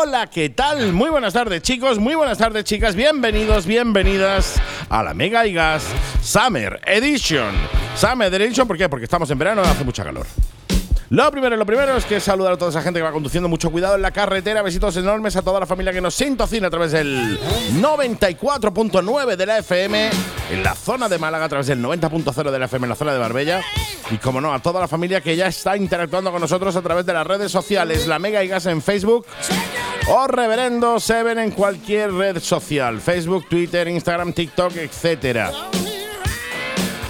[0.00, 0.92] Hola, ¿qué tal?
[0.92, 1.98] Muy buenas tardes, chicos.
[1.98, 2.94] Muy buenas tardes, chicas.
[2.94, 4.54] Bienvenidos, bienvenidas
[4.88, 5.82] a la Mega y Gas
[6.22, 7.52] Summer Edition.
[7.96, 8.88] Summer Edition, ¿por qué?
[8.88, 10.24] Porque estamos en verano y hace mucha calor.
[11.10, 13.48] Lo primero, lo primero es que saludar a toda esa gente que va conduciendo.
[13.48, 14.60] Mucho cuidado en la carretera.
[14.60, 17.38] Besitos enormes a toda la familia que nos sintocina a través del
[17.80, 20.10] 94.9 de la FM
[20.50, 23.14] en la zona de Málaga, a través del 90.0 de la FM en la zona
[23.14, 23.62] de Barbella.
[24.10, 27.06] Y como no, a toda la familia que ya está interactuando con nosotros a través
[27.06, 29.26] de las redes sociales, la Mega y Gas en Facebook
[30.08, 35.52] o Reverendo Seven en cualquier red social, Facebook, Twitter, Instagram, TikTok, etcétera.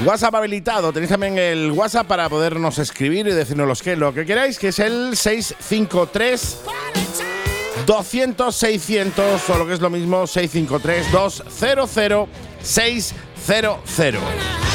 [0.05, 0.93] WhatsApp habilitado.
[0.93, 4.79] Tenéis también el WhatsApp para podernos escribir y decirnos que, lo que queráis, que es
[4.79, 6.59] el 653
[7.87, 12.29] 200 600 o lo que es lo mismo 653 200
[12.62, 14.67] 600.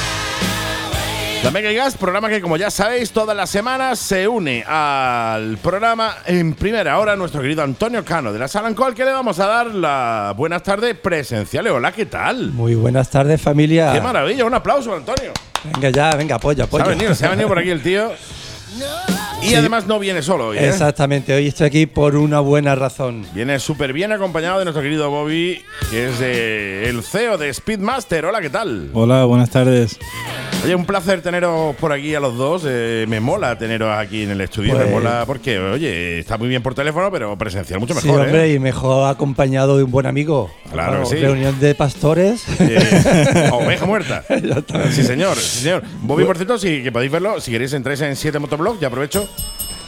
[1.43, 5.57] La Mega y Gas, programa que como ya sabéis todas las semanas se une al
[5.57, 9.47] programa en primera hora nuestro querido Antonio Cano de la Salancol que le vamos a
[9.47, 11.67] dar la buenas tardes presencial.
[11.67, 12.53] Hola, ¿qué tal?
[12.53, 13.91] Muy buenas tardes familia.
[13.91, 15.33] Qué maravilla, un aplauso Antonio.
[15.65, 16.85] Venga ya, venga, apoya, apoya.
[16.85, 18.09] Se ha venido, se ha venido por aquí el tío.
[19.43, 20.57] Y además no viene solo hoy.
[20.57, 20.67] ¿eh?
[20.69, 23.25] Exactamente, hoy estoy aquí por una buena razón.
[23.33, 28.25] Viene súper bien acompañado de nuestro querido Bobby, que es de el CEO de Speedmaster.
[28.25, 28.89] Hola, ¿qué tal?
[28.93, 29.99] Hola, buenas tardes.
[30.63, 32.63] Oye, un placer teneros por aquí a los dos.
[32.65, 34.73] Eh, me mola teneros aquí en el estudio.
[34.75, 38.21] Pues- me mola porque, oye, está muy bien por teléfono, pero presencial mucho Sí, mejor.
[38.21, 38.53] hombre, ¿eh?
[38.53, 40.49] y mejor acompañado de un buen amigo.
[40.71, 41.15] Claro que sí.
[41.17, 42.45] Reunión de pastores.
[42.61, 44.23] Eh, oveja muerta.
[44.91, 45.83] sí, señor, sí, señor.
[46.01, 49.27] Bobby, por cierto, si que podéis verlo, si queréis entráis en 7 Motoblog, ya aprovecho.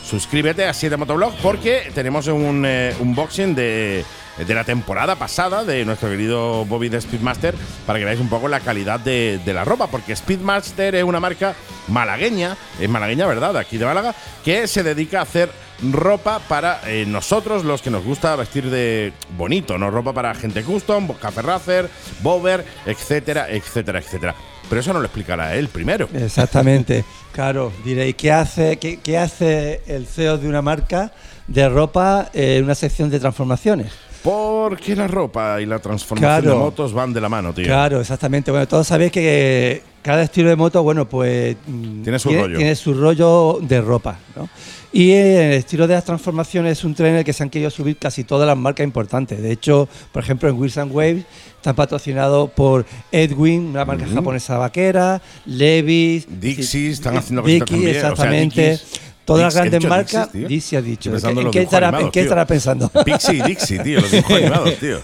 [0.03, 4.05] Suscríbete a 7 Motoblog porque tenemos un eh, unboxing de,
[4.37, 8.47] de la temporada pasada de nuestro querido Bobby de Speedmaster para que veáis un poco
[8.47, 11.55] la calidad de, la ropa, porque Speedmaster es una marca
[11.87, 13.55] malagueña, es malagueña, ¿verdad?
[13.57, 15.49] Aquí de Málaga, que se dedica a hacer
[15.91, 19.89] ropa para eh, nosotros, los que nos gusta vestir de bonito, ¿no?
[19.89, 21.89] Ropa para gente custom, café racer,
[22.21, 24.35] bober, etcétera, etcétera, etcétera.
[24.69, 26.07] Pero eso no lo explicará él primero.
[26.13, 27.03] Exactamente.
[27.35, 31.11] Claro, diréis, ¿qué hace, qué, qué hace el CEO de una marca
[31.47, 33.91] de ropa en una sección de transformaciones?
[34.23, 36.57] Porque la ropa y la transformación Claro.
[36.57, 37.65] de motos van de la mano, tío.
[37.65, 38.51] Claro, exactamente.
[38.51, 42.57] Bueno, todos sabéis que cada estilo de moto, bueno, pues mm, Tiene su rollo.
[42.57, 44.47] Tiene su rollo de ropa, ¿no?
[44.93, 47.71] Y el estilo de las transformaciones es un tren en el que se han querido
[47.71, 49.41] subir casi todas las marcas importantes.
[49.41, 55.23] De hecho, por ejemplo, en and Waves está patrocinado por Edwin, una marca japonesa vaquera,
[55.47, 58.79] Levi's, Dixie, están haciendo cositas Dickies, también, o sea, exactamente.
[59.25, 60.29] Todas las grandes marcas.
[60.31, 61.11] Dixie, ha dicho.
[61.15, 62.23] ¿En qué, estará, animados, en qué tío.
[62.23, 62.89] estará pensando?
[62.89, 64.99] Pixie y Dixie, tío, los dibujos animados, tío.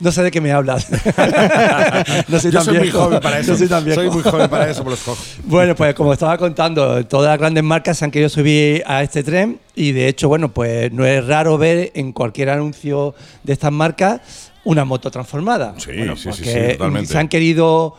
[0.00, 0.88] No sé de qué me hablas.
[2.28, 3.52] no soy Yo tan soy muy joven para eso.
[3.52, 4.00] No soy tan viejo.
[4.00, 5.22] Soy muy joven para eso, por los cojo.
[5.44, 9.22] Bueno, pues como estaba contando, todas las grandes marcas se han querido subir a este
[9.22, 13.72] tren y de hecho, bueno, pues no es raro ver en cualquier anuncio de estas
[13.72, 14.20] marcas
[14.64, 15.74] una moto transformada.
[15.78, 17.12] Sí, Bueno, sí, sí, porque sí, totalmente.
[17.12, 17.96] Se han querido,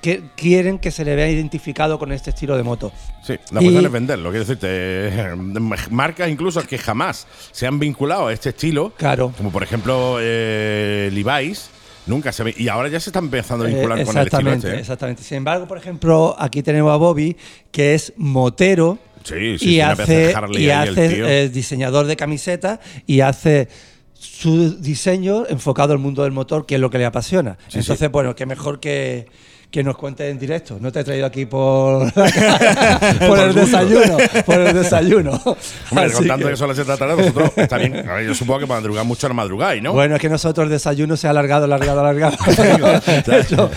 [0.00, 2.92] que, quieren que se le vea identificado con este estilo de moto.
[3.22, 4.66] Sí, la cuestión es venderlo, quiero decirte.
[4.70, 5.34] eh,
[5.90, 9.32] Marcas incluso que jamás se han vinculado a este estilo, Claro.
[9.36, 11.70] como por ejemplo eh, Levi's,
[12.06, 12.54] nunca se ve.
[12.56, 14.76] Y ahora ya se están empezando a vincular Eh, con el estilo exactamente, este.
[14.78, 14.80] ¿eh?
[14.80, 15.22] exactamente.
[15.22, 17.36] Sin embargo, por ejemplo, aquí tenemos a Bobby,
[17.70, 18.98] que es motero.
[19.24, 23.68] Sí, sí, y hace, Harley y el hace eh, diseñador de camisetas y hace
[24.14, 27.58] su diseño enfocado al mundo del motor, que es lo que le apasiona.
[27.68, 29.26] Sí, Entonces, bueno, qué mejor que,
[29.70, 30.78] que nos cuente en directo.
[30.80, 35.32] No te he traído aquí por, por el desayuno, por el desayuno.
[35.90, 38.04] Hombre, contando que, que- son las 7 de la tarde, vosotros está bien.
[38.26, 39.92] Yo supongo que madrugar mucho no madrugáis, ¿no?
[39.92, 42.36] Bueno, es que nosotros el desayuno se ha alargado, alargado, alargado.
[43.30, 43.70] Hecho,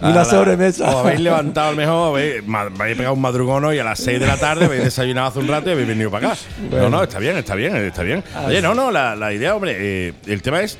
[0.00, 0.90] una la- sobremesa.
[0.90, 4.26] Os habéis levantado a lo mejor, habéis, pegado un madrugón hoy a las 6 de
[4.26, 6.38] la tarde, habéis desayunado hace un rato y habéis venido para acá.
[6.70, 8.24] No, no, está bien, está bien, está bien.
[8.46, 10.78] Oye, no, no, la, la idea, hombre, eh, el tema es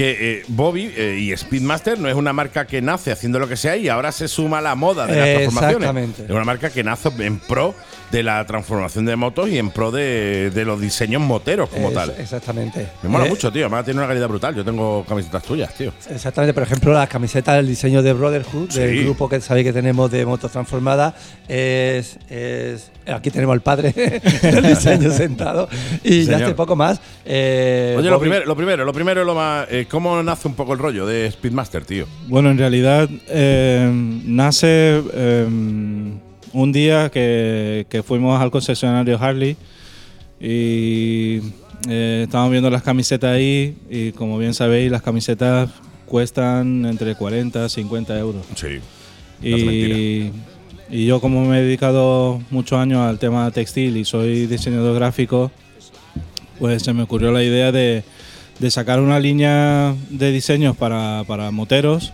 [0.00, 3.58] que eh, Bobby eh, y Speedmaster no es una marca que nace haciendo lo que
[3.58, 5.76] sea y ahora se suma a la moda de las transformaciones.
[5.76, 6.24] Exactamente.
[6.24, 7.74] Es una marca que nace en pro
[8.10, 11.94] de la transformación de motos y en pro de, de los diseños moteros como Es-
[11.94, 12.14] tal.
[12.18, 12.88] Exactamente.
[13.02, 13.66] Me mola Eh, mucho, tío.
[13.66, 14.54] Además, tiene una calidad brutal.
[14.54, 15.92] Yo tengo camisetas tuyas, tío.
[16.10, 18.80] Exactamente, por ejemplo, las camisetas del diseño de Brotherhood, Sí.
[18.80, 21.14] del grupo que sabéis que tenemos de motos transformadas,
[21.48, 23.92] es, es- aquí tenemos al padre
[24.42, 25.68] del diseño sentado
[26.02, 27.00] y ya hace poco más.
[27.24, 29.66] eh, Oye, lo primero, lo primero, lo primero, lo más.
[29.70, 32.06] eh, ¿Cómo nace un poco el rollo de Speedmaster, tío?
[32.26, 33.88] Bueno, en realidad eh,
[34.24, 35.46] nace eh,
[36.52, 39.56] un día que, que fuimos al concesionario Harley
[40.40, 41.40] y
[41.88, 45.70] eh, estábamos viendo las camisetas ahí y como bien sabéis las camisetas
[46.06, 48.44] cuestan entre 40 y 50 euros.
[48.56, 48.80] Sí.
[49.42, 50.30] Y,
[50.90, 55.50] y yo como me he dedicado muchos años al tema textil y soy diseñador gráfico,
[56.58, 58.02] pues se me ocurrió la idea de,
[58.58, 62.12] de sacar una línea de diseños para, para moteros,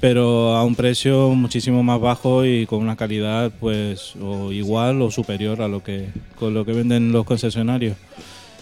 [0.00, 5.10] pero a un precio muchísimo más bajo y con una calidad pues o igual o
[5.10, 6.06] superior a lo que
[6.38, 7.96] con lo que venden los concesionarios.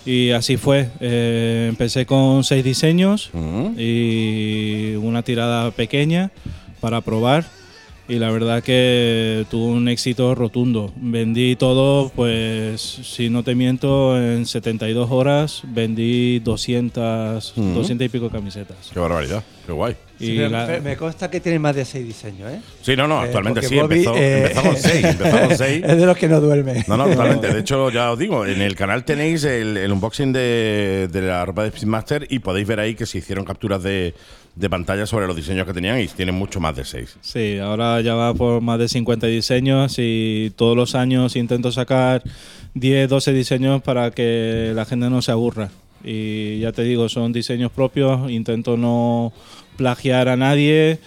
[0.06, 0.88] Y así fue.
[1.00, 3.75] Eh, empecé con seis diseños Mm.
[3.79, 6.31] y una tirada pequeña
[6.81, 7.44] para probar.
[8.11, 10.94] Y la verdad que tuvo un éxito rotundo.
[10.96, 17.69] Vendí todo, pues, si no te miento, en 72 horas vendí 200, Ujú.
[17.75, 18.79] 200 y pico camisetas.
[18.94, 19.94] Qué barbaridad, qué guay.
[20.20, 22.61] Y Sí, pero la- me, me consta que tiene más de seis diseños, ¿eh?
[22.82, 25.85] Sí, no, no, Eh, actualmente sí, Bobby, empezó, eh, empezó con seis, empezó con seis.
[25.87, 26.85] Es de los que no duerme.
[26.88, 27.53] No, no, totalmente.
[27.53, 31.44] De hecho, ya os digo, en el canal tenéis el, el unboxing de, de la
[31.44, 34.12] ropa de Speedmaster y podéis ver ahí que se hicieron capturas de,
[34.56, 37.17] de pantalla sobre los diseños que tenían y tienen mucho más de seis.
[37.21, 42.23] Sí, ahora ya va por más de 50 diseños y todos los años intento sacar
[42.75, 45.69] 10, 12 diseños para que la gente no se aburra.
[46.05, 49.32] Y ya te digo, son diseños propios, intento no
[49.78, 50.98] plagiar a nadie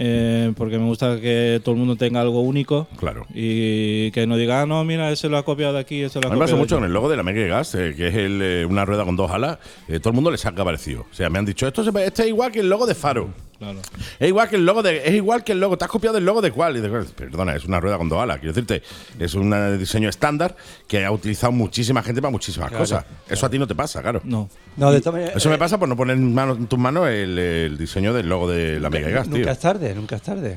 [0.00, 3.26] eh, porque me gusta que todo el mundo tenga algo único Claro.
[3.34, 6.28] y que no diga, ah, no, mira, ese lo ha copiado de aquí, ese lo
[6.28, 6.90] A ha mí me pasa mucho con allí".
[6.90, 9.28] el logo de la Mega Gas, eh, que es el, eh, una rueda con dos
[9.30, 9.58] alas.
[10.00, 11.06] todo el mundo le saca parecido.
[11.10, 13.30] O sea, me han dicho, esto se, este es igual que el logo de Faro.
[13.58, 13.80] Claro.
[14.20, 15.06] Es igual que el logo de.
[15.08, 15.76] Es igual que el logo.
[15.76, 16.76] Te has copiado el logo de cuál.
[16.76, 18.38] Y de, perdona, es una rueda con dos alas.
[18.38, 18.82] Quiero decirte,
[19.18, 20.54] es un eh, diseño estándar
[20.86, 23.04] que ha utilizado muchísima gente para muchísimas cosas.
[23.28, 24.20] Eso a ti no te pasa, claro.
[24.24, 24.48] No.
[24.76, 24.98] No, de
[25.34, 28.28] Eso me pasa por no poner en, mano- en tus manos el, el diseño del
[28.28, 29.38] logo de la Mega Gas, tío.
[29.38, 30.54] Nunca es tarde, nunca es tarde.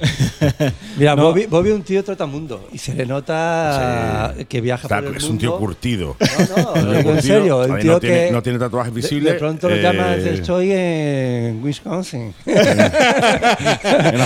[0.98, 5.10] Mira, Bobby, Bobby es un tío trotamundo y se le nota que viaja Está- por
[5.10, 5.34] el es mundo.
[5.34, 6.16] un tío curtido.
[6.56, 7.66] No, no, digo en serio.
[7.80, 9.34] Tío no, tiene, no tatuajes de- visibles.
[9.34, 12.34] De, pronto lo eh, llamas, estoy en Wisconsin.
[12.94, 14.22] en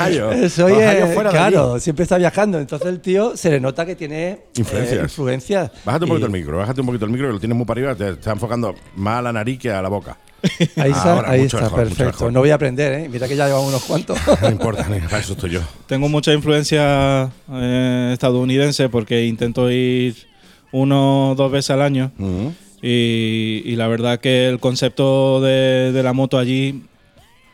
[0.00, 0.48] Ohio.
[0.50, 2.58] Soy Ohio en- fuera claro, siempre está viajando.
[2.58, 4.98] Entonces el tío se le nota que tiene Influencias.
[4.98, 5.70] eh, influencias.
[5.84, 7.66] Bájate un Y poquito el micro, bájate un poquito el micro que lo tienes muy
[7.66, 10.16] para arriba, te está enfocando más a la nariz que a la boca.
[10.76, 12.30] Ahí está, Ahora, ahí está, mejor, perfecto.
[12.30, 13.08] No voy a aprender, ¿eh?
[13.10, 14.18] Mira que ya llevamos unos cuantos.
[14.42, 15.60] No importa, ni para eso estoy yo.
[15.86, 20.14] Tengo mucha influencia eh, estadounidense porque intento ir
[20.72, 22.12] uno o dos veces al año.
[22.82, 26.84] Y, y la verdad que el concepto de, de la moto allí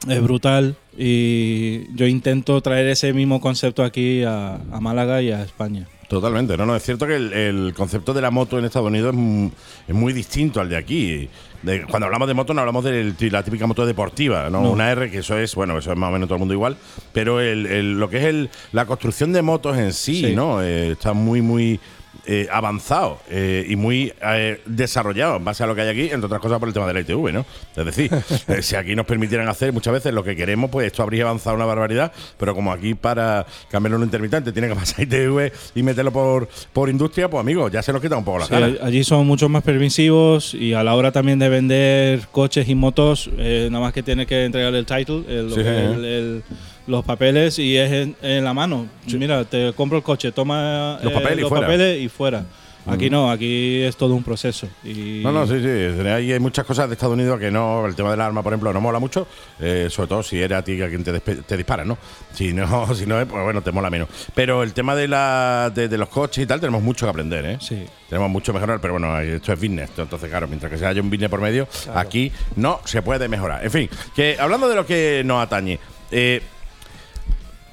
[0.08, 5.42] es brutal y yo intento traer ese mismo concepto aquí a, a Málaga y a
[5.42, 5.86] España.
[6.08, 9.14] Totalmente, no, no, es cierto que el, el concepto de la moto en Estados Unidos
[9.14, 9.50] es, mu-
[9.88, 11.28] es muy distinto al de aquí.
[11.62, 14.60] De- cuando hablamos de moto no hablamos de la típica moto deportiva, ¿no?
[14.62, 14.72] No.
[14.72, 16.76] Una R, que eso es, bueno, eso es más o menos todo el mundo igual,
[17.14, 20.34] pero el, el- lo que es el, la construcción de motos en sí, Sí.
[20.36, 20.62] ¿no?
[20.62, 21.80] Eh, está muy, muy
[22.26, 26.26] eh, avanzado eh, y muy eh, desarrollado en base a lo que hay aquí, entre
[26.26, 27.44] otras cosas por el tema de la ITV, ¿no?
[27.76, 28.10] Es decir,
[28.48, 31.56] eh, si aquí nos permitieran hacer muchas veces lo que queremos, pues esto habría avanzado
[31.56, 36.12] una barbaridad, pero como aquí para cambiar un intermitente tiene que pasar ITV y meterlo
[36.12, 38.66] por, por industria, pues amigos, ya se nos quita un poco la Sí, cara.
[38.66, 42.74] all- allí son mucho más permisivos y a la hora también de vender coches y
[42.74, 45.92] motos, eh, nada más que tiene que entregar el title, el- lo Sí, ¿eh?
[45.94, 46.42] el- el-
[46.86, 48.86] los papeles y es en, en la mano.
[49.06, 51.66] Mira, te compro el coche, toma Los eh, papeles y los fuera.
[51.66, 52.44] papeles y fuera.
[52.84, 54.66] Aquí no, aquí es todo un proceso.
[54.82, 55.68] Y No, no, sí, sí.
[56.08, 57.86] Hay, hay muchas cosas de Estados Unidos que no.
[57.86, 59.28] El tema del arma, por ejemplo, no mola mucho.
[59.60, 61.96] eh, sobre todo si era a ti a quien te, te dispara, ¿no?
[62.34, 64.08] Si no, si no es, pues bueno, te mola menos.
[64.34, 67.44] Pero el tema de, la, de, de los coches y tal, tenemos mucho que aprender,
[67.46, 67.58] ¿eh?
[67.60, 67.84] Sí.
[68.08, 69.90] Tenemos mucho que mejorar, pero bueno, esto es business.
[69.96, 73.64] Entonces, claro, mientras que se haya un business por medio, aquí no se puede mejorar.
[73.64, 75.78] En fin, que hablando de lo que nos atañe,
[76.10, 76.42] eh,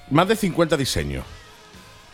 [0.10, 1.26] más de 50 diseños.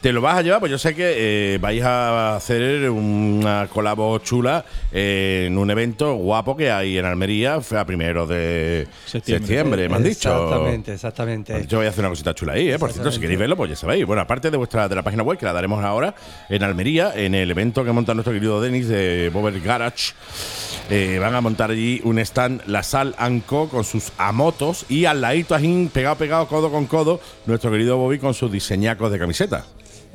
[0.05, 0.59] ¿Te lo vas a llevar?
[0.59, 6.13] Pues yo sé que eh, vais a hacer una colabo chula eh, en un evento
[6.13, 9.89] guapo que hay en Almería fue a primeros de septiembre, Septiembre.
[9.89, 10.29] me han dicho.
[10.29, 11.65] Exactamente, exactamente.
[11.67, 12.77] Yo voy a hacer una cosita chula ahí, ¿eh?
[12.77, 14.05] Por cierto, si queréis verlo, pues ya sabéis.
[14.05, 16.13] Bueno, aparte de vuestra de la página web, que la daremos ahora,
[16.49, 20.13] en Almería, en el evento que monta nuestro querido Denis de Bober Garage,
[20.91, 25.21] eh, van a montar allí un stand La Sal Anco con sus amotos y al
[25.21, 29.65] ladito, ajín, pegado, pegado, codo con codo, nuestro querido Bobby con sus diseñacos de camiseta.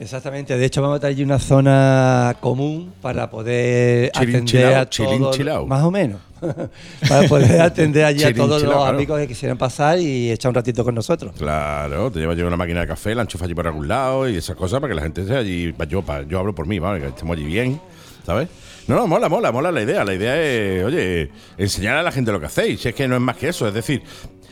[0.01, 5.39] Exactamente, de hecho vamos a tener allí una zona común para poder atender a todos,
[5.67, 6.21] más o menos,
[7.09, 8.87] para poder atender allí a todos los claro.
[8.87, 11.35] amigos que quisieran pasar y echar un ratito con nosotros.
[11.37, 14.37] Claro, te llevas yo una máquina de café, la enchufas allí por algún lado y
[14.37, 15.75] esas cosas para que la gente sea allí.
[15.87, 16.99] Yo, pa- yo hablo por mí, ¿vale?
[17.03, 17.79] que estemos allí bien,
[18.25, 18.49] ¿sabes?
[18.89, 20.03] No, no, mola, mola, mola la idea.
[20.03, 22.81] La idea es, oye, enseñar a la gente lo que hacéis.
[22.81, 23.69] Si es que no es más que eso.
[23.69, 24.03] Es decir,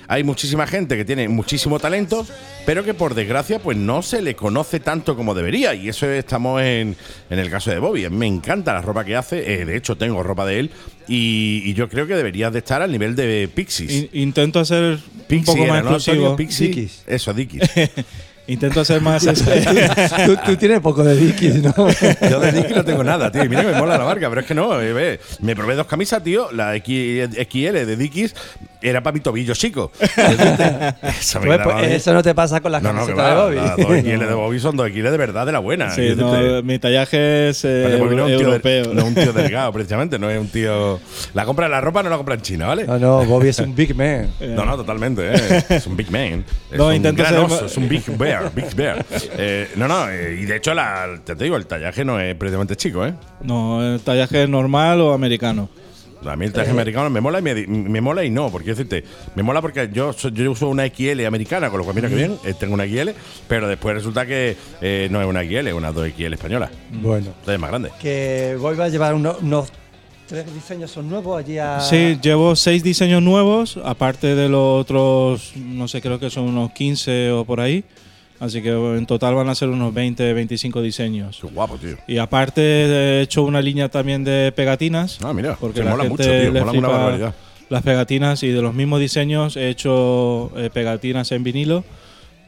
[0.08, 2.26] hay muchísima gente que tiene muchísimo talento,
[2.66, 5.74] pero que por desgracia, pues no se le conoce tanto como debería.
[5.74, 6.96] Y eso estamos en,
[7.30, 8.08] en el caso de Bobby.
[8.10, 9.60] Me encanta la ropa que hace.
[9.60, 10.70] eh, de hecho, tengo ropa de él.
[11.06, 13.90] Y, y yo creo que deberías de estar al nivel de Pixies.
[13.92, 16.36] In- intento hacer un Pixie poco era, más exclusivo.
[16.36, 16.68] Pixie.
[16.68, 17.02] Dickies.
[17.06, 17.62] Eso, Dickies.
[18.48, 19.22] Intento hacer más.
[19.24, 21.74] tú, tú tienes poco de Dickies, ¿no?
[22.30, 23.44] Yo de Dickies no tengo nada, tío.
[23.44, 24.80] Y Mira que me mola la marca, pero es que no.
[24.80, 26.50] eh, ve, me probé dos camisas, tío.
[26.52, 28.34] La X- XL de Dickies
[28.80, 29.92] era para mi tobillo chico.
[30.00, 33.30] Eso Pues, pues, eso no te pasa con las No, no, camisetas va.
[33.30, 33.56] de Bobby.
[33.56, 35.90] Las dos XL de Bobby son dos XL de verdad, de la buena.
[35.90, 38.94] Sí, no, este- mi tallaje es eh, Vale, no es un tío de- europeo.
[38.94, 40.18] no es un tío delgado, precisamente.
[40.18, 41.00] No es un tío.
[41.34, 42.84] La compra de la ropa no la compra en China, ¿vale?
[42.86, 44.28] No, no, Bobby es un big man.
[44.40, 45.32] No, no, totalmente.
[45.34, 45.64] eh.
[45.78, 46.44] Es un big man.
[46.70, 48.37] Es No, un intento ser es un big bear.
[48.54, 49.04] Big bear.
[49.40, 52.76] Eh, no, no, eh, y de hecho, la, te digo, el tallaje no es precisamente
[52.76, 53.14] chico, ¿eh?
[53.42, 55.68] No, el tallaje normal o americano.
[56.26, 59.04] A mí el traje americano me mola y me, me mola y no, porque decirte,
[59.36, 62.36] me mola porque yo, yo uso una XL americana, con lo cual mira que bien,
[62.44, 63.10] eh, tengo una XL,
[63.46, 66.70] pero después resulta que eh, no es una XL, es una 2XL española.
[66.90, 67.90] Bueno, Entonces es más grande.
[68.00, 69.72] que va a llevar unos, unos
[70.26, 71.80] tres diseños son nuevos allí a.
[71.80, 76.72] Sí, llevo seis diseños nuevos, aparte de los otros, no sé, creo que son unos
[76.72, 77.84] 15 o por ahí.
[78.40, 81.38] Así que en total van a ser unos 20, 25 diseños.
[81.40, 81.96] Qué guapo, tío.
[82.06, 85.18] Y aparte he hecho una línea también de pegatinas.
[85.22, 87.34] Ah, mira, porque que la mola gente mucho, tío, le mola una barbaridad.
[87.68, 91.84] las pegatinas y de los mismos diseños he hecho eh, pegatinas en vinilo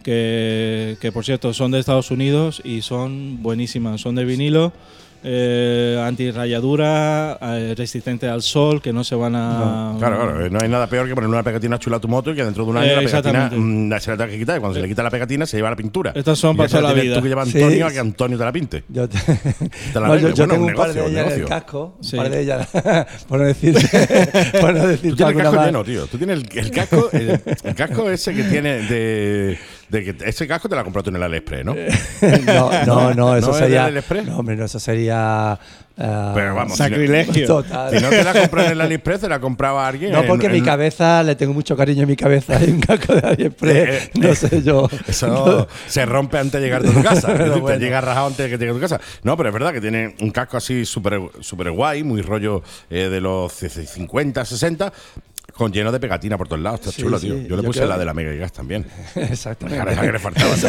[0.02, 4.00] que, que, por cierto son de Estados Unidos y son buenísimas.
[4.00, 4.73] Son de vinilo,
[5.22, 9.94] eh, antirrayadura, eh, resistente al sol, que no se van a...
[9.98, 12.30] Claro, claro, eh, no hay nada peor que poner una pegatina chula a tu moto
[12.32, 13.56] y que dentro de un año Eh, la pegatina exactamente.
[13.96, 14.56] mm, se la tenga que quitar.
[14.56, 16.12] Y cuando se le quita la pegatina, se lleva la pintura.
[16.14, 17.16] Estas son Y para toda la tienes vida.
[17.16, 17.62] Tú que llevas Sí.
[17.62, 18.84] Antonio a que Antonio te la pinte.
[18.88, 19.18] Yo, te-
[19.94, 20.28] la No, vendo.
[20.28, 21.46] yo, yo Bueno, tengo un un par de negocio, ellas en el negocio.
[21.48, 21.96] casco.
[22.00, 22.16] Sí.
[22.16, 22.68] Un par de ellas,
[23.28, 23.74] por no decir,
[24.60, 26.06] por no decir Tú tienes el casco lleno, tío.
[26.06, 29.58] Tú tienes el, el casco, el, el casco ese que tiene de,
[29.90, 31.75] de que ese casco te comprado tú en el AliExpress, ¿no?
[31.75, 33.85] no, no, no, eso ¿No es sería.
[33.87, 34.26] del Express?
[34.26, 35.59] No, hombre, no, eso sería.
[35.97, 37.47] Pero vamos, si Sacrilegio.
[37.47, 37.94] Total.
[37.94, 40.12] Si no te la compras en el AliExpress, te la compraba alguien.
[40.12, 42.56] No, porque en- mi cabeza, le tengo mucho cariño a mi cabeza.
[42.56, 43.76] Hay un casco de AliExpress.
[43.76, 44.88] Eh, eh, no sé yo.
[45.06, 47.32] Eso se rompe antes de llegar a tu casa.
[47.35, 47.78] Decir, bueno.
[47.78, 48.99] Te llega rajado antes de que llegue a tu casa.
[49.25, 53.09] No, pero es verdad que tiene un casco así súper súper guay, muy rollo eh,
[53.11, 54.92] de los 50, 60,
[55.61, 56.81] con lleno de pegatina por todos lados.
[56.81, 57.37] Está Sí, chulo, sí, tío.
[57.43, 58.87] Yo le yo puse creo- la de la Mega Gas también.
[59.14, 59.76] Exactamente.
[59.76, 60.61] Claro, esa que le faltaba el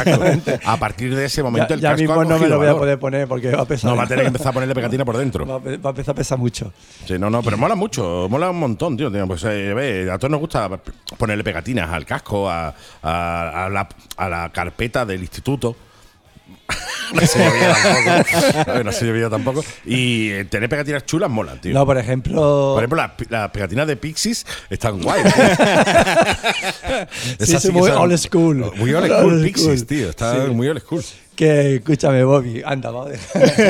[0.44, 0.60] casco.
[0.70, 2.68] A partir de ese Ya, momento, el ya casco mismo ha no me lo voy
[2.68, 3.90] a poder poner porque va a pesar.
[3.90, 5.46] No, va a tener que empezar a ponerle pegatina por dentro.
[5.46, 6.74] Va a pe- va a empezar a pesar mucho.
[7.06, 9.10] Sí, no, no, pero mola mucho, mola un montón, tío.
[9.10, 9.26] tío.
[9.28, 10.70] Pues eh, ve, a todos nos gusta
[11.18, 15.74] ponerle pegatinas al casco, a, a- a la, a la carpeta del instituto.
[17.14, 18.84] no se llovía tampoco.
[18.84, 19.64] No se llovía tampoco.
[19.86, 21.74] Y eh, tener pegatinas chulas mola, tío.
[21.74, 22.74] No, por ejemplo.
[22.76, 25.22] Por ejemplo, las, pegatinas de Pixies están guay.
[27.40, 28.72] Sí, sí, muy old school.
[28.76, 29.44] Muy old Old school, school.
[29.44, 30.10] Pixies, tío.
[30.10, 30.52] Está Sí.
[30.52, 31.04] muy old school.
[31.36, 33.14] Que, escúchame, Bobby, anda, vamos.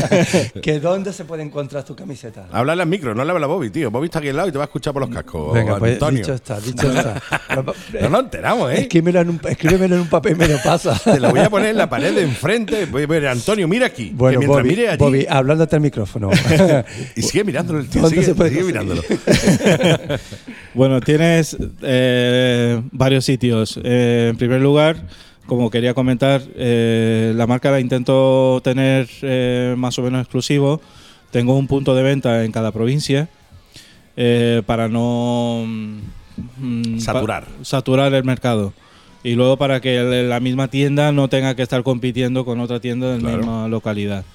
[0.61, 2.47] que dónde se puede encontrar tu camiseta.
[2.51, 3.91] Háblale al micro, no le habla a Bobby, tío.
[3.91, 5.53] Bobby está aquí al lado y te va a escuchar por los cascos.
[5.53, 6.19] Venga, pues Antonio.
[6.19, 7.21] dicho está, dicho está.
[8.01, 8.81] No nos enteramos, ¿eh?
[8.81, 10.99] Escríbemelo en, un, escríbemelo en un papel y me lo pasa.
[11.03, 12.85] Te lo voy a poner en la pared de enfrente.
[12.85, 14.09] Voy a ver, Antonio, mira aquí.
[14.09, 14.97] que Bueno, mientras Bobby, mire allí.
[14.97, 16.29] Bobby, hablándote al micrófono.
[17.15, 18.01] y sigue mirándolo el tío.
[18.01, 19.01] ¿Dónde Sigue, se puede sigue mirándolo.
[20.73, 23.79] Bueno, tienes eh, varios sitios.
[23.83, 24.95] Eh, en primer lugar,
[25.45, 30.81] como quería comentar, eh, la marca la intento tener eh, más o menos exclusivo.
[31.31, 33.29] Tengo un punto de venta en cada provincia
[34.17, 37.45] eh, para no mm, Saturar.
[37.45, 38.73] pa- saturar el mercado.
[39.23, 43.07] Y luego para que la misma tienda no tenga que estar compitiendo con otra tienda
[43.11, 43.37] de la Claro.
[43.37, 44.25] misma localidad.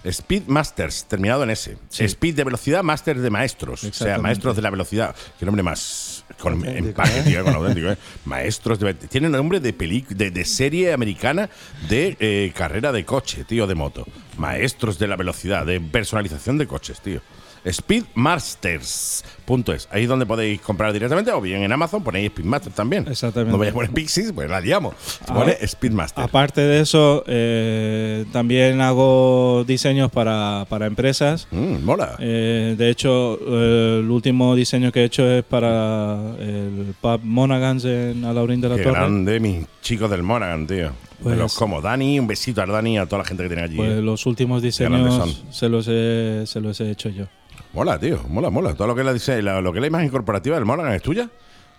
[0.06, 1.78] Speed Masters, terminado en S.
[1.90, 2.04] Sí.
[2.04, 3.84] Speed de velocidad, Masters de maestros.
[3.86, 5.16] O sea, maestros de la velocidad.
[5.40, 6.26] Qué nombre más.
[6.40, 7.24] Con empaque, ¿eh?
[7.24, 7.98] tío, con auténtico, ¿eh?
[8.26, 8.94] Maestros de.
[8.96, 11.50] Tiene nombre de, peli, de, de serie americana
[11.90, 14.06] de eh, carrera de coche, tío, de moto.
[14.38, 17.22] Maestros de la velocidad, de personalización de coches, tío.
[17.66, 19.88] Speedmasters.es.
[19.92, 23.08] Ahí es donde podéis comprar directamente, o bien en Amazon ponéis Speedmaster también.
[23.08, 23.52] Exactamente.
[23.52, 24.96] No vayáis a poner Pixies, pues la liamos.
[25.28, 25.34] Ah.
[25.34, 26.24] Pone Speedmaster.
[26.24, 31.48] Aparte de eso, eh, también hago diseños para, para empresas.
[31.52, 32.16] Mm, mola.
[32.20, 37.86] Eh, de hecho, eh, el último diseño que he hecho es para el pub Monaghan's
[37.86, 38.96] en Alaurín de la Qué Torre.
[38.96, 40.92] grande, mis chicos del Monaghan, tío.
[41.24, 41.82] Pues- como.
[41.82, 43.76] Dani, un besito a Dani y a toda la gente que tiene allí.
[43.78, 47.26] Pues los últimos diseños se los, he, se los he hecho yo.
[47.74, 48.22] Mola, tío.
[48.30, 48.74] Mola, mola.
[48.76, 50.94] Todo lo que es la, dise- la- lo que es la imagen corporativa del Monaghan
[50.94, 51.30] es tuya.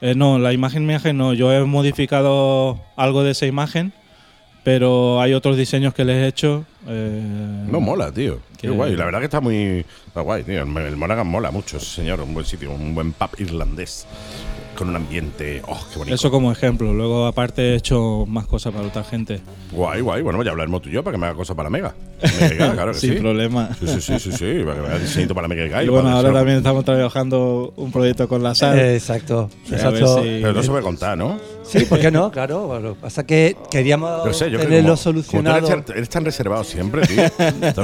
[0.00, 1.32] Eh, no, la imagen imagen no.
[1.34, 3.92] Yo he modificado algo de esa imagen,
[4.64, 6.64] pero hay otros diseños que les he hecho.
[6.88, 7.22] eh,
[7.68, 8.40] No mola, tío.
[8.60, 8.96] Qué guay.
[8.96, 9.84] La verdad que está muy.
[10.06, 10.62] Está guay, tío.
[10.62, 12.20] El, el Monaghan mola mucho, señor.
[12.20, 14.06] Un buen sitio, un buen pub irlandés.
[14.74, 15.62] Con un ambiente.
[15.66, 16.14] ¡Oh, qué bonito!
[16.14, 16.92] Eso como ejemplo.
[16.92, 19.40] Luego, aparte, he hecho más cosas para otra gente.
[19.72, 20.22] Guay, guay.
[20.22, 21.94] Bueno, ya hablaremos tú y yo para que me haga cosas para Mega.
[22.40, 23.20] Mega claro que Sin sí.
[23.20, 23.70] problema.
[23.78, 26.32] Sí, sí, sí, sí, sí, para que me haga diseñito para Mega Y bueno, ahora
[26.32, 28.78] también estamos trabajando un proyecto con la sal.
[28.78, 29.50] Eh, exacto.
[29.70, 30.22] Exacto.
[30.22, 31.38] si- Pero no se puede contar, ¿no?
[31.66, 32.30] Sí, ¿por qué no?
[32.34, 32.66] Claro.
[32.66, 35.60] Bueno, pasa que queríamos No sé, yo tenerlo como- solucionado.
[35.62, 37.22] como eres, tan- eres tan reservado siempre, tío.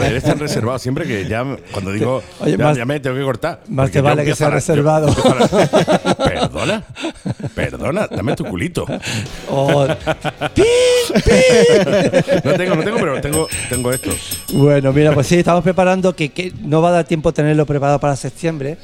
[0.02, 3.22] Eres tan reservado siempre que ya cuando digo, Oye, ya, más- ya me tengo que
[3.22, 3.60] cortar.
[3.68, 5.14] más te vale que sea yo reservado.
[6.24, 6.84] Perdona,
[7.54, 8.86] perdona, dame tu culito.
[9.50, 9.86] Oh,
[12.44, 14.10] No tengo, no tengo, pero tengo, tengo esto.
[14.52, 17.98] Bueno, mira, pues sí, estamos preparando que, que no va a dar tiempo tenerlo preparado
[17.98, 18.76] para septiembre.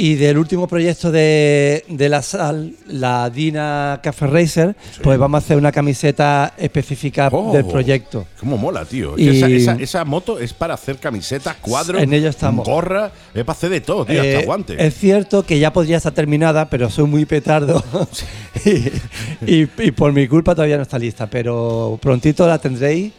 [0.00, 5.44] Y del último proyecto de, de la sal, la Dina Café Racer, pues vamos a
[5.44, 8.24] hacer una camiseta específica Oh, del proyecto.
[8.38, 9.18] Cómo mola, tío.
[9.18, 12.64] Y- esa, esa- esa moto es para hacer camisetas, cuadros, En ello estamos.
[12.64, 14.76] gorra, es para hacer de todo, tío, Eh, hasta guantes.
[14.80, 17.82] es cierto que ya podría estar terminada, pero soy muy petardo
[18.64, 23.12] y, y- y por mi culpa todavía no está lista, pero prontito la tendréis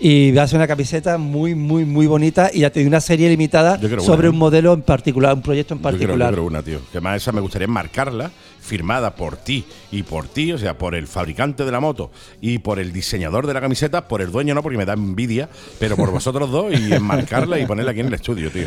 [0.00, 3.88] y ser una camiseta muy, muy, muy bonita y ya doy una serie limitada Yo
[4.00, 6.28] sobre una, un modelo en particular, un proyecto en Yo quiero, yo particular.
[6.30, 6.78] quiero una, tío.
[6.90, 8.30] Que además esa me gustaría marcarla,
[8.64, 12.58] firmada por ti y por ti, o sea, por el fabricante de la moto y
[12.58, 15.96] por el diseñador de la camiseta, por el dueño no, porque me da envidia, pero
[15.96, 18.66] por vosotros dos y enmarcarla y ponerla aquí en el estudio, tío.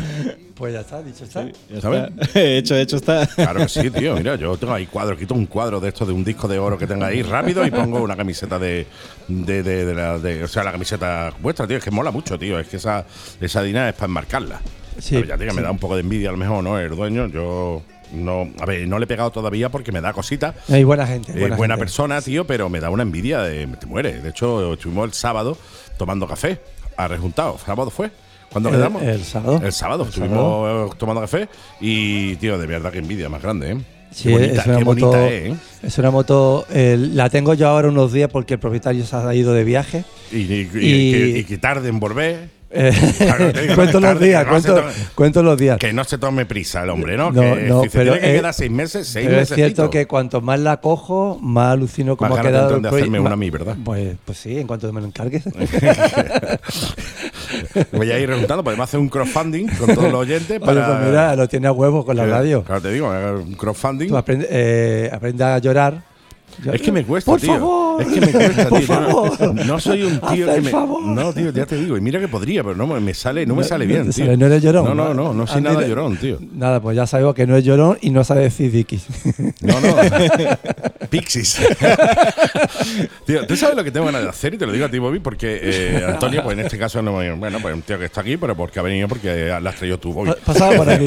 [0.54, 1.46] Pues ya está, dicho está.
[1.68, 2.10] Ya ¿sabes?
[2.20, 2.40] está.
[2.40, 3.26] hecho, hecho está.
[3.26, 4.14] Claro que sí, tío.
[4.16, 6.78] Mira, yo tengo ahí cuadros, quito un cuadro de esto de un disco de oro
[6.78, 8.86] que tenga ahí rápido y pongo una camiseta de.
[9.28, 11.76] de, de, de la, de- o sea, la camiseta vuestra, tío.
[11.76, 12.58] Es que mola mucho, tío.
[12.58, 13.04] Es que esa,
[13.40, 14.60] esa dina es para enmarcarla.
[14.98, 15.64] Sí, Pero ya, tío, que me sí.
[15.64, 16.76] da un poco de envidia a lo mejor, ¿no?
[16.78, 17.82] El dueño, yo.
[18.12, 20.54] No, a ver, no le he pegado todavía porque me da cosita.
[20.68, 21.32] Hay buena gente.
[21.32, 21.84] Eh, Buena, buena gente.
[21.84, 23.66] persona, tío, pero me da una envidia de.
[23.66, 24.20] Te muere.
[24.20, 25.56] De hecho, estuvimos el sábado
[25.98, 26.60] tomando café.
[26.96, 27.58] A rejuntado.
[27.64, 28.10] ¿Sábado fue?
[28.50, 29.02] ¿Cuándo El- quedamos?
[29.02, 29.60] el sábado.
[29.62, 30.02] El sábado.
[30.04, 31.48] El estuvimos tomando café
[31.80, 33.76] y, tío, de verdad que envidia más grande, ¿eh?
[34.10, 35.06] Sí, qué bonita, es una qué moto.
[35.08, 35.56] bonita es, ¿eh?
[35.82, 36.66] Es una moto.
[36.70, 40.04] eh, la tengo yo ahora unos días porque el propietario se ha ido de viaje.
[40.32, 42.48] Y, y- y- Y- que, y que tarde en volver.
[42.70, 45.78] Eh, Claro, cuento tarde, los días, no cuento, tome- cuento los días.
[45.78, 47.30] Que no se tome prisa el hombre, ¿no?
[47.32, 49.54] No, que no, si se tiene que es- quedar seis meses, seis Pero es meses.
[49.56, 52.78] cierto que cuanto más la cojo, más alucino Más ha quedado.
[52.78, 53.74] de hacerme una a mí, ¿verdad?
[53.82, 55.44] Pues, pues sí, en cuanto me lo encargues.
[57.92, 60.86] Voy a ir preguntando, podemos hacer un crowdfunding con todos los oyentes Oye, para.
[60.86, 62.62] pues mira, lo tiene a huevo con la radio.
[62.64, 64.08] Claro, te digo, un crowdfunding.
[64.08, 66.02] Tú aprende, eh, aprende a llorar.
[66.72, 67.52] Es que me cuesta, Por tío.
[67.54, 68.02] favor.
[68.02, 69.54] Es que me cuesta, Por tío.
[69.64, 70.70] No- soy un tío que me.
[70.70, 71.02] favor.
[71.02, 71.96] No, tío, ya te digo.
[71.96, 74.24] Y mira que podría, pero no me me sale, no me sale bien, tío.
[74.24, 74.84] sale, no eres llorón.
[74.84, 76.38] No, no, no, no soy nada de- llorón, tío.
[76.52, 79.06] Nada, pues ya sabemos que no es llorón y no sabe decir Dickies.
[79.60, 79.96] No, no.
[81.10, 81.58] Pixies.
[83.26, 84.98] tío, tú sabes lo que tengo ganas de hacer y te lo digo a ti,
[84.98, 88.20] Bobby, porque eh, Antonio, pues en este caso, no, bueno, pues un tío que está
[88.20, 90.30] aquí, pero porque ha venido porque la has traído tú, Bobby.
[90.30, 91.06] Pa- Pasaba por aquí.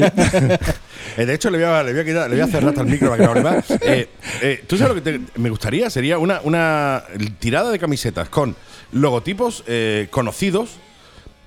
[1.16, 2.80] Eh, de hecho, le voy a, le voy a, quitar- le voy a cerrar hasta
[2.82, 3.70] el micro para que no hable más.
[3.82, 4.08] Eh,
[4.40, 5.90] eh, ¿Tú sabes lo que te- me gustaría?
[5.90, 7.04] Sería una, una
[7.38, 8.56] tirada de camisetas con
[8.92, 10.76] logotipos eh, conocidos,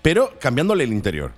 [0.01, 1.31] pero cambiándole el interior.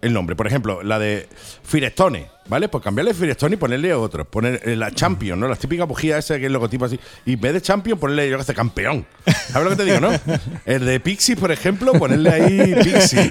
[0.00, 0.36] El nombre.
[0.36, 1.28] Por ejemplo, la de
[1.64, 2.68] Firestone, ¿vale?
[2.68, 4.24] Pues cambiarle Firestone y ponerle otro.
[4.24, 5.48] Poner eh, la Champion, ¿no?
[5.48, 6.98] Las típicas bujías ese que es el logotipo así.
[7.24, 9.06] Y en vez de Champion, ponerle, yo qué sé, campeón.
[9.50, 10.10] ¿Sabes lo que te digo, no?
[10.66, 13.30] El de Pixie, por ejemplo, ponerle ahí Pixie.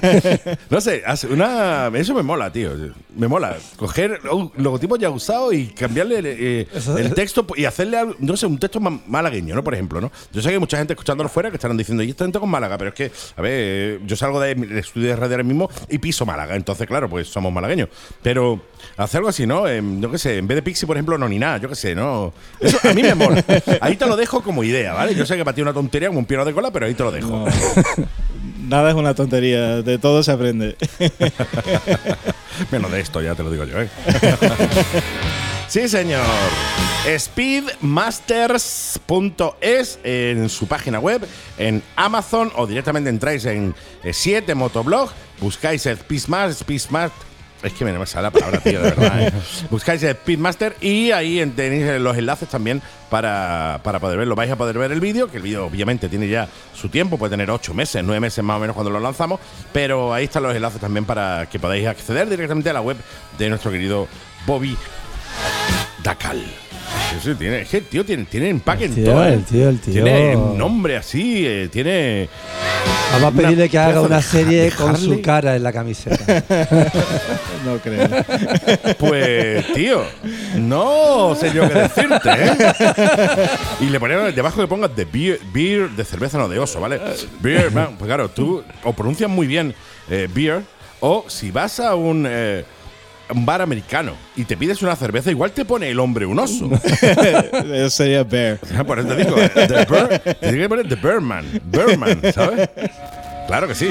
[0.70, 2.70] No sé, hace una, eso me mola, tío.
[3.16, 3.56] Me mola.
[3.76, 8.46] Coger un logotipo ya usado y cambiarle eh, el texto y hacerle algo, no sé,
[8.46, 9.64] un texto ma- malagueño, ¿no?
[9.64, 10.10] Por ejemplo, ¿no?
[10.32, 12.50] Yo sé que hay mucha gente escuchándolo fuera que estarán diciendo, y esta gente con
[12.50, 15.70] Málaga, pero es que, a ver, yo salgo de- del estudio de radio ahora mismo
[15.88, 17.88] y piso Málaga, entonces, claro, pues somos malagueños.
[18.22, 18.60] Pero
[19.06, 19.66] hacer algo así, ¿no?
[19.66, 21.74] Em, yo qué sé, en vez de Pixie, por ejemplo, no ni nada, yo qué
[21.74, 22.32] sé, ¿no?
[22.60, 23.42] Eso a mí me mola.
[23.80, 25.14] Ahí te lo dejo como idea, ¿vale?
[25.14, 27.02] Yo sé que para ti una tontería como un piano de cola, pero ahí te
[27.02, 27.28] lo dejo.
[27.28, 27.46] No.
[28.68, 30.76] Nada es una tontería, de todo se aprende.
[32.70, 33.88] Menos de esto, ya te lo digo yo, ¿eh?
[35.68, 36.24] sí, señor.
[37.16, 41.24] Speedmasters.es en su página web,
[41.58, 43.72] en Amazon o directamente entráis en
[44.10, 47.35] 7 Motoblog, buscáis el Speedmaster, Speedmaster.
[47.62, 49.22] Es que me sale la palabra, tío, de verdad.
[49.28, 49.32] ¿eh?
[49.70, 54.34] Buscáis el Speedmaster y ahí en- tenéis los enlaces también para, para poder verlo.
[54.36, 57.30] Vais a poder ver el vídeo, que el vídeo obviamente tiene ya su tiempo, puede
[57.30, 59.40] tener 8 meses, 9 meses más o menos cuando lo lanzamos,
[59.72, 62.96] pero ahí están los enlaces también para que podáis acceder directamente a la web
[63.38, 64.06] de nuestro querido
[64.46, 64.76] Bobby
[66.04, 66.44] Dacal.
[67.10, 69.24] Sí, sí, tiene, es que tío tiene, tiene empaque El en todo.
[69.26, 69.32] ¿eh?
[69.34, 69.92] el tío, el tío.
[69.92, 72.28] Tiene un nombre así, eh, tiene.
[73.12, 76.44] Vamos a pedirle que haga una serie con su cara en la camiseta.
[77.64, 78.08] No creo.
[78.98, 80.02] Pues, tío,
[80.56, 82.56] no sé yo qué decirte, ¿eh?
[83.80, 87.00] Y le ponemos debajo que pongas de beer, beer de cerveza, no de oso, ¿vale?
[87.40, 89.74] Beer, man, pues claro, tú o pronuncias muy bien
[90.08, 90.62] eh, beer,
[91.00, 92.24] o si vas a un.
[92.28, 92.64] eh,
[93.34, 96.70] un bar americano y te pides una cerveza, igual te pone el hombre un oso.
[97.72, 98.58] Eso sería Bear.
[98.86, 101.44] Por eso te digo, eh, the Bear- te tiene que poner The Birdman.
[101.64, 102.68] Birdman, ¿sabes?
[103.46, 103.88] Claro que sí.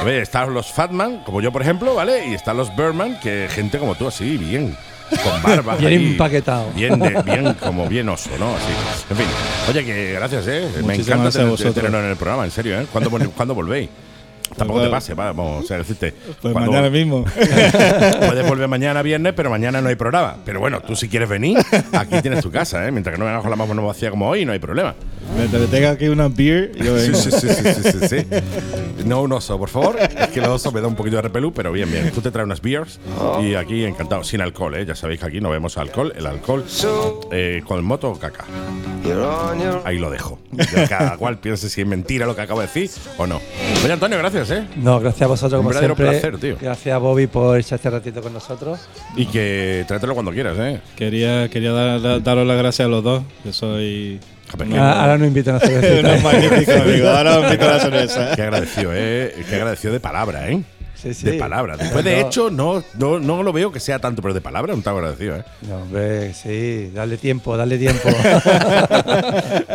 [0.00, 2.26] A ver, están los Fatman, como yo, por ejemplo, ¿vale?
[2.28, 4.76] Y están los Birdman, que gente como tú, así, bien.
[5.22, 5.76] Con barba.
[5.76, 6.70] Bien empaquetado.
[6.74, 8.54] Bien, de- bien, como bien oso, ¿no?
[8.56, 8.66] Así.
[9.10, 9.26] En fin.
[9.70, 10.68] Oye, que gracias, ¿eh?
[10.84, 12.86] Me encanta tener- tenerlo en el programa, en serio, ¿eh?
[12.92, 13.88] ¿Cuándo, ¿cuándo volvéis?
[14.56, 16.12] Tampoco te pase, vamos, o sea, decirte.
[16.40, 17.24] Pues cuando- mañana mismo.
[17.34, 20.36] Puedes volver mañana viernes, pero mañana no hay programa.
[20.44, 21.58] Pero bueno, tú si quieres venir,
[21.92, 22.92] aquí tienes tu casa, ¿eh?
[22.92, 24.94] Mientras que no vengas con la mano vacía como hoy, no hay problema.
[25.36, 27.16] Mientras que tenga aquí una beer, yo vengo.
[27.18, 28.26] sí, sí, sí, sí, sí, sí.
[29.04, 29.96] No un oso, por favor.
[30.00, 32.10] Es que el oso me da un poquito de repelú, pero bien, bien.
[32.12, 32.98] Tú te traes unas beers
[33.42, 34.84] y aquí encantado, sin alcohol, ¿eh?
[34.86, 36.12] Ya sabéis que aquí no vemos alcohol.
[36.16, 36.64] El alcohol
[37.32, 38.44] eh, con moto o caca.
[39.84, 40.38] Ahí lo dejo.
[40.52, 43.40] Ya Cada cual piense si es mentira lo que acabo de decir o no.
[43.84, 44.64] Oye, Antonio, gracias, ¿eh?
[44.76, 46.20] No, gracias a vosotros, Un como verdadero siempre.
[46.20, 46.56] placer, tío.
[46.60, 48.80] Gracias a Bobby por echar este ratito con nosotros.
[49.16, 50.80] Y que trátelo cuando quieras, ¿eh?
[50.96, 53.22] Quería, quería dar- dar- daros las gracias a los dos.
[53.44, 54.18] Que soy.
[54.78, 55.58] Ah, ahora nos invitan a.
[57.16, 58.36] Ahora os invito a la cerveza.
[58.36, 59.34] Qué agradecido, ¿eh?
[59.48, 60.62] Qué agradecido de palabra, ¿eh?
[61.00, 61.26] Sí, sí.
[61.26, 61.76] De palabra.
[61.76, 62.26] Después, de No.
[62.26, 65.36] hecho, no, no, no lo veo que sea tanto, pero de palabra no te agradecido,
[65.36, 65.44] ¿eh?
[65.68, 68.08] No, hombre, sí, dale tiempo, dale tiempo.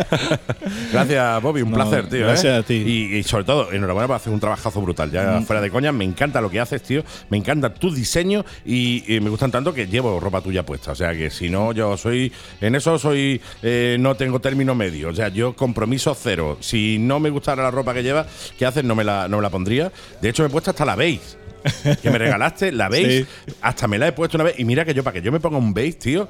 [0.91, 1.61] Gracias, Bobby.
[1.61, 2.19] Un No, placer, tío.
[2.25, 2.57] gracias ¿eh?
[2.57, 2.73] a ti.
[2.73, 5.11] Y, y sobre todo, enhorabuena por hacer un trabajazo brutal.
[5.11, 7.03] Ya fuera de coña, me encanta lo que haces, tío.
[7.29, 10.91] Me encanta tu diseño y, y me gustan tanto que llevo ropa tuya puesta.
[10.91, 12.31] O sea que si no, yo soy.
[12.59, 13.41] En eso soy.
[13.61, 15.09] eh, no tengo término medio.
[15.09, 16.57] O sea, yo compromiso cero.
[16.61, 18.83] Si no me gustara la ropa que llevas, ¿qué haces?
[18.83, 19.91] No me la, no me la pondría.
[20.21, 21.97] De hecho, me he puesto hasta la beige.
[22.01, 23.25] Que me regalaste, la beige.
[23.61, 24.55] Hasta me la he puesto una vez.
[24.59, 26.27] Y mira que yo, para que yo me ponga un beige, tío.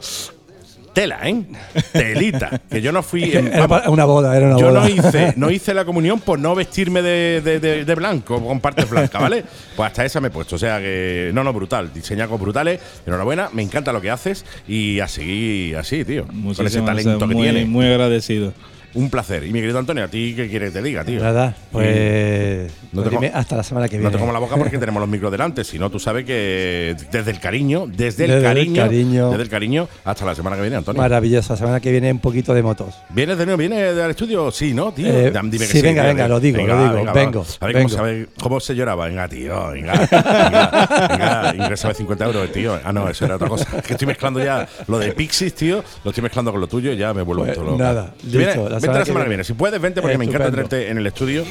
[0.93, 1.45] Tela, ¿eh?
[1.93, 2.59] Telita.
[2.69, 3.23] Que yo no fui.
[3.23, 4.81] en- era vamos, pa- una boda, era una yo boda.
[4.81, 8.59] no hice, no hice la comunión por no vestirme de, de- de- de blanco, con
[8.59, 9.45] partes blancas, ¿vale?
[9.77, 10.57] Pues hasta esa me he puesto.
[10.57, 11.93] O sea que, no, no, brutal.
[11.93, 12.81] Diseñacos brutales.
[13.07, 16.23] Enhorabuena, me encanta lo que haces y a seguir así, tío.
[16.27, 17.67] con ese Muchísimas talento gracias, que muy, tienes.
[17.69, 18.53] Muy agradecido.
[18.93, 19.45] Un placer.
[19.45, 21.21] Y mi querido Antonio, ¿a ti qué quieres que te diga, tío?
[21.21, 22.71] Nada, pues.
[22.91, 24.13] No te pues dime hasta la semana que No viene.
[24.15, 27.31] te como la boca porque tenemos los micros delante, si no, tú sabes que desde
[27.31, 29.29] el cariño, desde el Desde el cariño, cariño.
[29.29, 31.01] desde el cariño, hasta la semana que viene, Antonio.
[31.01, 32.93] Maravilloso, la semana que viene un poquito de motos.
[33.09, 33.57] ¿Vienes de nuevo?
[33.59, 34.51] ¿Vienes del estudio?
[34.51, 35.07] Sí, ¿no, tío?
[35.07, 35.83] Eh, Dame- Dime que sí, sí.
[35.83, 37.89] venga, venga, lo digo, lo va, digo, vengo, A ver cómo, vengo.
[37.89, 39.05] sabe- cómo se lloraba.
[39.07, 39.93] Venga, tío, venga.
[40.11, 42.79] Venga, venga ingresame 50 euros, tío.
[42.83, 43.67] Ah, no, eso era otra cosa.
[43.77, 45.83] Es que estoy mezclando ya lo de Pixies, tío.
[46.03, 47.77] Lo estoy mezclando con lo tuyo y ya me vuelvo Pues todo loco.
[47.77, 49.29] nada, listo, vente la semana que viene.
[49.29, 49.43] viene.
[49.43, 51.43] Si puedes, vente porque me encanta tenerte en el estudio.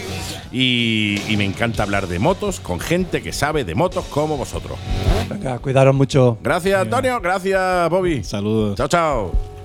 [0.52, 4.78] Y, y me encanta hablar de motos con gente que sabe de motos como vosotros.
[5.28, 6.38] Venga, cuidaros mucho.
[6.42, 7.20] Gracias, Antonio.
[7.20, 8.24] Gracias, Bobby.
[8.24, 8.76] Saludos.
[8.76, 9.59] Chao, chao.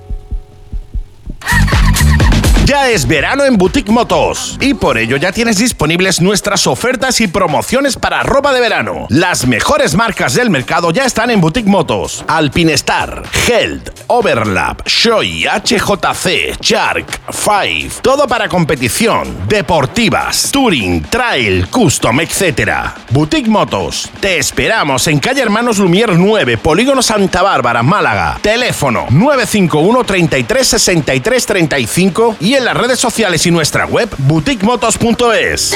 [2.65, 7.28] Ya es verano en Boutique Motos y por ello ya tienes disponibles nuestras ofertas y
[7.28, 9.06] promociones para ropa de verano.
[9.10, 12.25] Las mejores marcas del mercado ya están en Boutique Motos.
[12.28, 17.91] Alpinestar, Held, Overlap, Shoei, HJC, Shark, Five.
[18.01, 22.71] Todo para competición, deportivas, touring, trail, custom, etc.
[23.12, 24.10] Boutique Motos.
[24.19, 28.39] Te esperamos en calle Hermanos Lumier 9, Polígono Santa Bárbara, Málaga.
[28.41, 35.75] Teléfono 951 33 63 35 y en las redes sociales y nuestra web boutiquemotos.es.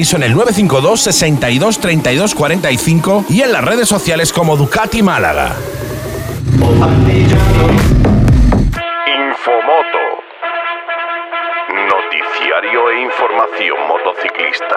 [0.00, 5.54] en el 952 62 32 45 y en las redes sociales como Ducati Málaga.
[9.06, 10.04] Infomoto.
[11.86, 14.76] Noticiario e información motociclista.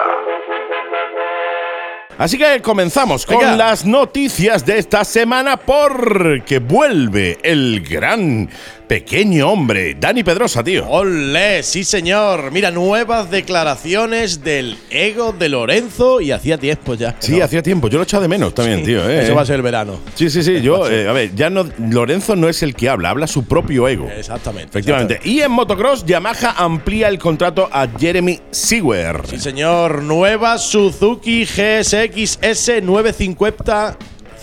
[2.18, 3.56] Así que comenzamos con Venga.
[3.56, 8.50] las noticias de esta semana porque vuelve el gran
[8.86, 10.86] pequeño hombre, Dani Pedrosa, tío.
[10.88, 11.62] ¡Olé!
[11.62, 12.50] Sí, señor.
[12.52, 17.16] Mira, nuevas declaraciones del ego de Lorenzo y hacía tiempo ya.
[17.18, 19.08] Sí, hacía tiempo, yo lo he echado de menos también, tío.
[19.08, 19.24] eh.
[19.24, 19.98] Eso va a ser el verano.
[20.14, 23.10] Sí, sí, sí, yo, eh, a ver, ya no, Lorenzo no es el que habla,
[23.10, 24.08] habla su propio ego.
[24.16, 24.68] Exactamente.
[24.70, 25.20] Efectivamente.
[25.24, 29.22] Y en motocross, Yamaha amplía el contrato a Jeremy Seawer.
[29.28, 30.02] Sí, señor.
[30.02, 33.96] Nueva Suzuki GSX-S 950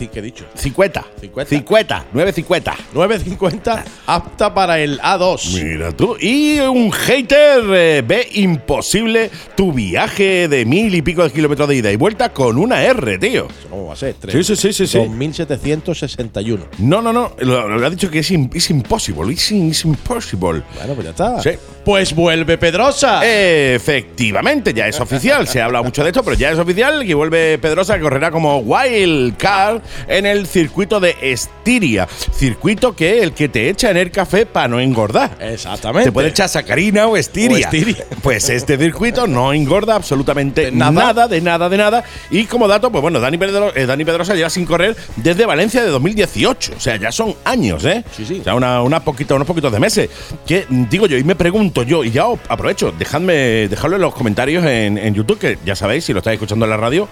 [0.07, 0.45] ¿qué he dicho?
[0.55, 1.05] 50.
[1.21, 1.49] 50.
[1.49, 2.05] 50.
[2.13, 2.75] 950.
[2.93, 5.63] 950, apta para el A2.
[5.63, 6.15] Mira tú.
[6.19, 11.75] Y un hater eh, ve imposible tu viaje de mil y pico de kilómetros de
[11.75, 13.47] ida y vuelta con una R, tío.
[13.69, 14.15] ¿Cómo va a ser?
[14.29, 14.97] Sí, sí, sí, sí, sí.
[14.97, 16.65] 2761.
[16.79, 17.33] No, no, no.
[17.39, 19.33] Lo, lo ha dicho que es, im- es impossible.
[19.33, 20.61] Es, impossible.
[20.75, 21.41] Bueno, pues ya está.
[21.41, 21.51] Sí.
[21.85, 23.21] Pues vuelve Pedrosa.
[23.25, 25.47] Efectivamente, ya es oficial.
[25.47, 28.57] Se habla mucho de esto, pero ya es oficial que vuelve Pedrosa que correrá como
[28.59, 32.07] wild card en el circuito de Estiria.
[32.33, 35.37] Circuito que el que te echa en el café para no engordar.
[35.39, 36.09] Exactamente.
[36.09, 37.57] Te puede echar sacarina o estiria.
[37.57, 38.05] O estiria.
[38.21, 40.91] Pues este circuito no engorda absolutamente De nada.
[40.91, 41.27] nada.
[41.27, 42.03] de nada, de nada.
[42.29, 45.81] Y como dato, pues bueno, Dani, Pedro- eh, Dani Pedrosa lleva sin correr desde Valencia
[45.83, 46.73] de 2018.
[46.77, 48.03] O sea, ya son años, ¿eh?
[48.15, 48.39] Sí, sí.
[48.41, 50.09] O sea, una, una poquita, unos poquitos de meses.
[50.45, 54.13] Que digo yo, y me pregunto yo, y ya os aprovecho, dejadme, dejadlo en los
[54.13, 57.07] comentarios en, en YouTube, que ya sabéis, si lo estáis escuchando en la radio.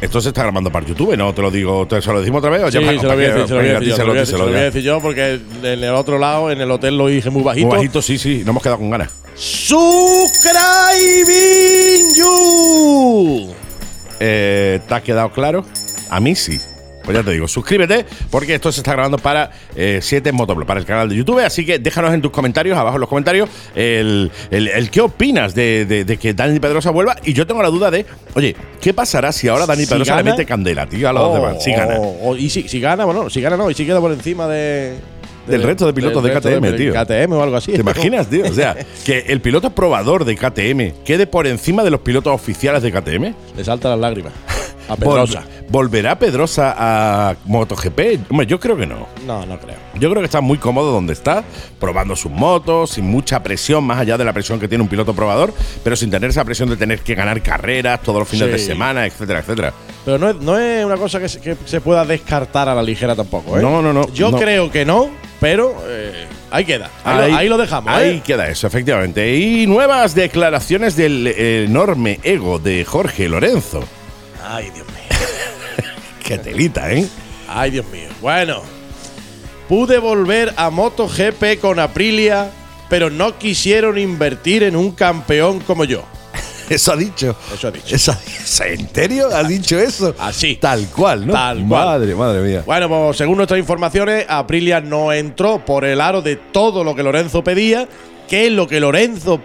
[0.00, 1.34] Esto se está grabando para YouTube, ¿no?
[1.34, 2.62] Te lo digo, te, ¿se lo decimos otra vez?
[2.62, 3.94] o Sí, ya se lo voy a decir, se lo voy a decir
[4.26, 7.28] se lo a decir yo porque en el otro lado, en el hotel lo dije
[7.28, 7.66] muy bajito.
[7.66, 9.10] Muy bajito, sí, sí, no hemos quedado con ganas.
[9.34, 10.14] Subscribing
[12.14, 13.54] you.
[14.20, 15.64] Eh, ¿Te ha quedado claro?
[16.08, 16.60] A mí sí.
[17.04, 20.86] Pues ya te digo, suscríbete porque esto se está grabando para 7 Motoblog, para el
[20.86, 21.40] canal de YouTube.
[21.44, 25.54] Así que déjanos en tus comentarios, abajo en los comentarios, el, el- el qué opinas
[25.54, 27.16] de, de- de que Dani Pedrosa vuelva.
[27.24, 30.24] Y yo tengo la duda de, oye, ¿qué pasará si ahora Dani Si Pedrosa le
[30.24, 31.62] mete candela, tío, a los Oh, demás?
[31.64, 31.94] Si gana.
[31.98, 34.46] oh, oh, y si, si gana, bueno, si gana no, y si queda por encima
[34.46, 34.94] de.
[35.46, 36.92] Del resto de pilotos de KTM, tío.
[36.92, 37.72] KTM o algo así.
[37.72, 38.44] ¿Te imaginas, tío?
[38.44, 42.82] O sea, que el piloto probador de KTM quede por encima de los pilotos oficiales
[42.82, 43.34] de KTM.
[43.56, 44.32] Le saltan las lágrimas.
[44.90, 45.44] A Vol- Pedrosa.
[45.68, 48.30] ¿Volverá Pedrosa a MotoGP?
[48.30, 49.06] Hombre, yo creo que no.
[49.26, 49.76] No, no creo.
[49.94, 51.44] Yo creo que está muy cómodo donde está,
[51.78, 55.14] probando sus motos, sin mucha presión, más allá de la presión que tiene un piloto
[55.14, 55.52] probador,
[55.84, 58.52] pero sin tener esa presión de tener que ganar carreras todos los fines Sí.
[58.52, 59.72] de semana, etcétera, etcétera.
[60.04, 62.82] Pero no es, no es una cosa que se, que se pueda descartar a la
[62.82, 63.62] ligera tampoco, ¿eh?
[63.62, 64.38] No, no, no, Yo no.
[64.38, 66.90] creo que no, pero eh, ahí queda.
[67.04, 68.22] Ahí, lo, ahí lo dejamos, Ahí ¿eh?
[68.24, 69.36] queda eso, efectivamente.
[69.36, 73.84] Y nuevas declaraciones del enorme ego de Jorge Lorenzo.
[74.52, 75.92] Ay, Dios mío.
[76.24, 77.06] Qué telita, ¿eh?
[77.48, 78.08] Ay, Dios mío.
[78.20, 78.62] Bueno,
[79.68, 82.50] pude volver a MotoGP con Aprilia,
[82.88, 86.02] pero no quisieron invertir en un campeón como yo.
[86.68, 87.36] Eso ha dicho.
[87.54, 87.94] Eso ha dicho.
[87.94, 88.12] Eso,
[88.64, 90.14] ¿En serio ha dicho eso?
[90.18, 90.56] Así.
[90.56, 91.32] Tal cual, ¿no?
[91.32, 91.86] Tal cual.
[91.86, 92.62] Madre, madre mía.
[92.66, 97.04] Bueno, pues según nuestras informaciones, Aprilia no entró por el aro de todo lo que
[97.04, 97.88] Lorenzo pedía,
[98.28, 99.40] que es lo que Lorenzo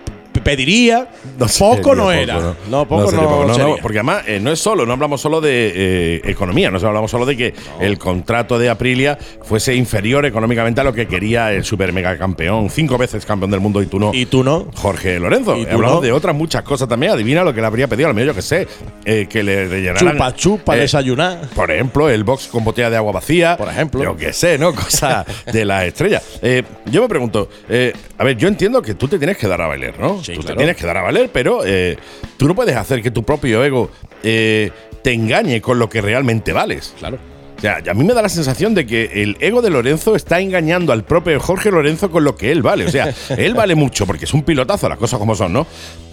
[0.46, 1.08] pediría,
[1.40, 2.56] No poco no era.
[2.70, 3.54] No, poco no, sería poco.
[3.56, 3.76] sería.
[3.82, 7.26] porque además eh, no es solo, no hablamos solo de eh, economía, no hablamos solo
[7.26, 11.92] de que el contrato de Aprilia fuese inferior económicamente a lo que quería el super
[11.92, 14.14] mega campeón, cinco veces campeón del mundo y tú no.
[14.14, 14.68] ¿Y tú no?
[14.76, 15.58] Jorge Lorenzo.
[15.58, 16.02] ¿Y tú Hablamos no?
[16.02, 17.14] de otras muchas cosas también.
[17.14, 18.68] Adivina lo que le habría pedido, a lo mejor yo que sé,
[19.04, 20.14] eh, que le rellenaran.
[20.14, 21.50] Chupa chupa, eh, desayunar.
[21.56, 23.58] por ejemplo, el box con botella de agua vacía.
[23.58, 24.04] Por ejemplo.
[24.04, 24.76] Yo qué sé, ¿no?
[24.76, 26.22] Cosa de la estrella.
[26.44, 29.62] Eh, yo me pregunto, eh, a ver, yo entiendo que tú te tienes que dar
[29.62, 30.24] a valer, ¿no?
[30.24, 30.56] Sí, tú claro.
[30.56, 31.98] te tienes que dar a valer, pero eh,
[32.38, 33.90] tú no puedes hacer que tu propio ego
[34.24, 34.72] eh,
[35.04, 36.94] te engañe con lo que realmente vales.
[37.00, 37.18] Claro.
[37.58, 40.42] O sea, a mí me da la sensación de que el ego de Lorenzo está
[40.42, 42.86] engañando al propio Jorge Lorenzo con lo que él vale.
[42.86, 45.66] O sea, él vale mucho porque es un pilotazo, las cosas como son, ¿no?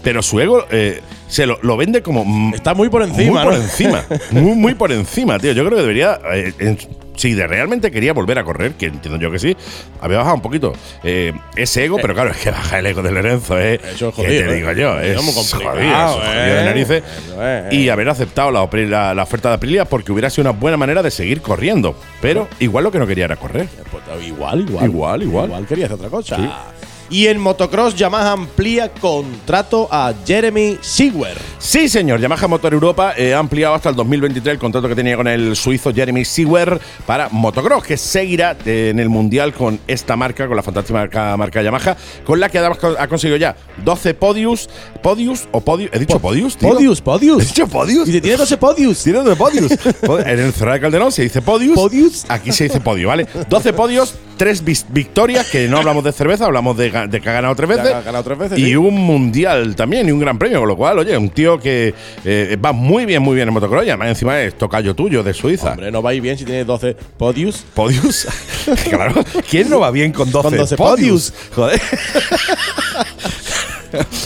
[0.03, 2.23] Pero su ego eh, se lo, lo vende como.
[2.23, 4.05] mm, Está muy por encima, muy por encima.
[4.31, 5.51] Muy, muy por encima, tío.
[5.51, 6.19] Yo creo que debería.
[6.33, 6.77] eh, en-
[7.15, 9.55] si de realmente quería volver a correr, que entiendo yo que sí,
[10.01, 10.73] había bajado un poquito
[11.03, 13.75] eh, ese ego, pero claro, es que baja el ego de Lorenzo, ¿eh?
[13.75, 14.55] Eso es ¿Qué jodido, te ¿eh?
[14.55, 14.99] digo yo?
[14.99, 16.65] Es es muy complicado, jodido, es jodido de ¿eh?
[16.65, 17.03] narices.
[17.71, 20.77] Y haber aceptado la, opri- la- la oferta de Aprilia porque hubiera sido una buena
[20.77, 21.95] manera de seguir corriendo.
[22.21, 23.67] Pero igual lo que no quería era correr.
[23.91, 24.85] Pues, igual, igual.
[24.85, 25.45] Igual, igual.
[25.47, 26.37] Igual quería hacer otra cosa.
[27.13, 31.37] Y en motocross, Yamaha amplía contrato a Jeremy Seawer.
[31.59, 32.19] Sí, señor.
[32.19, 35.55] Yamaha Motor Europa eh, ha ampliado hasta el 2023 el contrato que tenía con el
[35.55, 40.63] suizo Jeremy Seawer para motocross, que seguirá en el mundial con esta marca, con la
[40.63, 41.95] fantástica marca, marca Yamaha,
[42.25, 44.67] con la que ha conseguido ya 12 podios.
[45.03, 45.91] ¿Podios o podios?
[45.93, 46.69] ¿He dicho podios, tío?
[46.69, 47.47] Podius, ¿He Podius.
[47.47, 48.09] dicho podios?
[48.09, 49.03] Y te tiene 12 Podius.
[49.03, 49.71] Tiene 12 podios.
[50.25, 51.75] en el Cerrado de Calderón se dice podios.
[51.75, 52.25] Podius.
[52.27, 53.27] Aquí se dice podio, ¿vale?
[53.49, 57.55] 12 podios, 3 victorias, que no hablamos de cerveza, hablamos de, de que ha ganado
[57.55, 57.93] tres veces.
[57.93, 58.75] Ha ganado tres veces, Y sí.
[58.75, 61.93] un mundial también, y un gran premio, con lo cual, oye, un tío que
[62.25, 65.33] eh, va muy bien, muy bien en motocross, y además encima es tocayo tuyo de
[65.33, 65.71] Suiza.
[65.71, 67.63] Hombre, no va a ir bien si tiene 12 Podius.
[67.73, 68.27] Podius.
[68.89, 69.23] claro.
[69.49, 71.33] ¿Quién no va bien con 12, Con 12 podios?
[71.53, 71.81] Joder.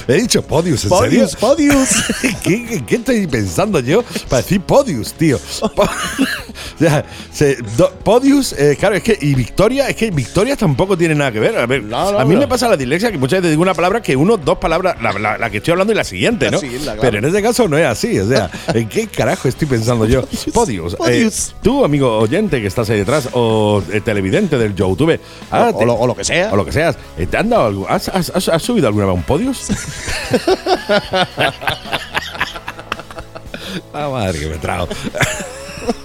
[0.08, 1.48] He dicho podius, ¿en Podius, serio?
[1.48, 1.90] Podius.
[2.44, 5.40] ¿Qué, estoy pensando yo para decir podius, tío?
[7.32, 9.18] Se- do- Podius, eh, claro, es que.
[9.22, 11.58] Y Victoria, es que Victoria tampoco tiene nada que ver.
[11.58, 12.42] A, ver, No, no, a mí no.
[12.42, 15.14] me pasa la dislexia que muchas veces digo una palabra que uno, dos palabras, la,
[15.14, 16.60] la- la que estoy hablando y la siguiente, La ¿no?
[16.60, 17.02] siguiente, claro.
[17.02, 18.20] Pero en este caso no es así.
[18.20, 20.24] O sea, ¿en qué carajo estoy pensando yo?
[20.54, 20.94] Podius.
[20.94, 21.56] eh, Podius.
[21.62, 25.20] tú, amigo oyente que estás ahí detrás, o eh, televidente del YouTube,
[25.52, 26.52] ah, o, te- lo, o lo que sea.
[26.52, 26.96] o lo que seas,
[27.30, 27.86] ¿te han dado algo?
[27.90, 29.57] ¿Has, has- has- has subido alguna vez un Podius?
[33.94, 34.88] Ah, madre que me trago.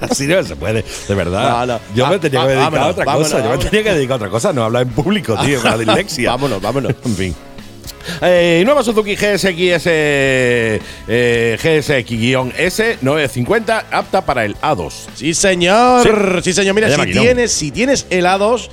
[0.01, 1.67] Así no se puede, de verdad.
[1.67, 1.81] No, no.
[1.95, 3.45] Yo me Ah, tenía que dedicar a otra vámonos, cosa.
[3.45, 5.79] Yo me tenía que dedicar a otra cosa, no hablar en público, tío, con la
[5.85, 6.31] dislexia.
[6.31, 6.93] Vámonos, vámonos.
[7.05, 7.35] En fin.
[8.21, 10.81] Eh, nueva Suzuki GSX eh,
[11.63, 14.93] GSX-S 950 apta para el A2.
[15.15, 16.43] Sí, señor.
[16.43, 16.75] Sí, señor.
[16.75, 18.71] Mira, si tienes, si tienes helados,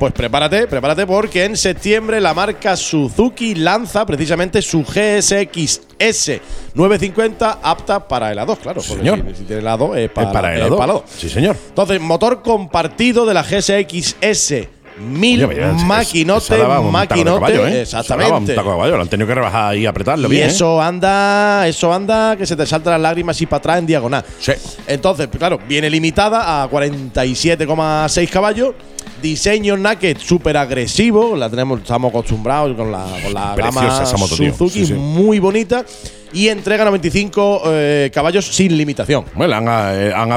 [0.00, 6.40] pues prepárate, prepárate porque en septiembre la marca Suzuki lanza precisamente su GSX S
[6.74, 8.80] 950 apta para helados, claro.
[8.80, 9.22] señor.
[9.28, 10.70] Si, si tiene helado es para, Es para el es A2.
[10.78, 11.04] para helado.
[11.06, 11.54] Sí, señor.
[11.68, 16.86] Entonces, motor compartido de la GSX S 1000 Oye, vaya, es- maquinote, esa daba un
[16.92, 17.82] taco de maquinote, caballo, ¿eh?
[17.82, 18.54] Exactamente.
[18.54, 20.44] Taco de caballo, lo han tenido que rebajar y apretarlo Y bien.
[20.48, 20.52] ¿eh?
[20.52, 24.24] eso anda, eso anda que se te saltan las lágrimas y para atrás en diagonal.
[24.38, 24.52] Sí.
[24.86, 28.74] Entonces, pues claro, viene limitada a 47,6 caballos.
[29.22, 31.36] Diseño naked súper agresivo.
[31.36, 33.82] La tenemos, estamos acostumbrados con la, con la gama
[34.18, 34.36] moto.
[34.36, 34.92] Suzuki, Sí, sí.
[34.94, 35.84] muy bonita.
[36.32, 39.24] Y entrega 95 eh, caballos sin limitación.
[39.34, 40.30] Bueno, han, eh, han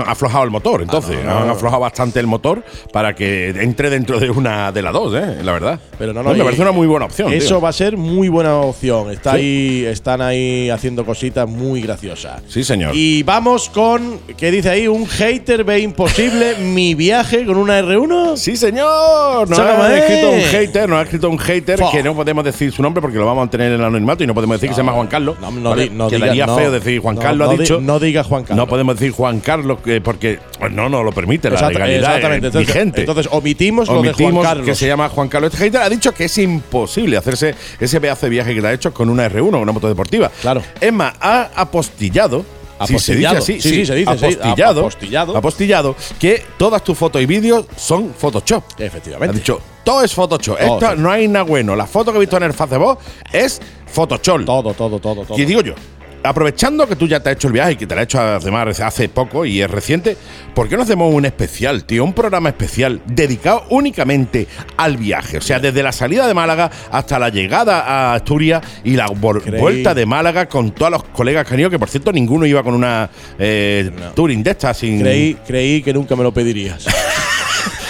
[0.00, 1.16] aflojado el motor, entonces.
[1.22, 1.52] Ah, no, no, han no.
[1.54, 5.38] aflojado bastante el motor para que entre dentro de una de las dos, ¿eh?
[5.42, 5.80] La verdad.
[5.98, 7.32] Pero no, no, me parece una muy buena opción.
[7.32, 7.60] Eso tío.
[7.62, 9.10] va a ser muy buena opción.
[9.10, 9.36] Está Sí.
[9.38, 12.42] ahí, están ahí haciendo cositas muy graciosas.
[12.46, 12.94] Sí, señor.
[12.94, 14.86] Y vamos con, ¿qué dice ahí?
[14.86, 18.17] Un hater ve imposible mi viaje con una R1.
[18.36, 19.48] Sí, señor.
[19.48, 21.90] Nos ha escrito un hater, nos ha escrito un hater Fua.
[21.90, 24.26] que no podemos decir su nombre porque lo vamos a mantener en el anonimato y
[24.26, 25.36] no podemos decir que se llama Juan Carlos.
[25.40, 25.90] No, no, ¿vale?
[25.90, 27.80] no Quedaría diga- feo decir Juan Carlos no ha di- dicho.
[27.80, 28.56] no diga Juan Carlos.
[28.56, 32.46] No podemos decir Juan Carlos que- porque pues, no nos lo permite la legalidad exactamente.
[32.46, 33.00] eh, Entonces, vigente.
[33.00, 34.66] entonces omitimos, lo de Omitimos Juan Carlos.
[34.66, 35.52] que se llama Juan Carlos.
[35.52, 38.72] Este hater ha dicho que es imposible hacerse ese pedazo de viaje que te ha
[38.72, 40.30] hecho con una R1, una moto deportiva.
[40.40, 40.62] Claro.
[40.80, 42.44] Es más, ha apostillado.
[42.86, 45.36] Si se dice así, Sí, sí, se dice, apostillado, Apostillado.
[45.36, 48.64] apostillado, que todas tus fotos y vídeos son Photoshop.
[48.78, 49.36] Ha Efectivamente.
[49.38, 50.58] dicho, todo es Photoshop.
[50.58, 50.98] Todo, Esto sí.
[50.98, 51.74] no hay nada bueno.
[51.74, 52.98] La foto que he visto en el Facebook
[53.32, 54.44] es Photoshop.
[54.44, 55.38] Todo, todo, todo, todo.
[55.38, 55.74] Y digo yo,
[56.22, 58.20] aprovechando que tú ya te has hecho el viaje y que te lo has hecho
[58.20, 60.16] además hace poco y es reciente,
[60.54, 62.04] ¿por qué no hacemos un especial, tío?
[62.04, 65.38] Un programa especial dedicado únicamente al viaje.
[65.38, 69.94] O sea, desde la salida de Málaga hasta la llegada a Asturias y la vuelta
[69.94, 72.74] de Málaga con todos los colegas que han ido, que por cierto ninguno iba con
[72.74, 75.00] una eh, Touring de estas sin.
[75.00, 76.86] Creí, creí que nunca me lo pedirías.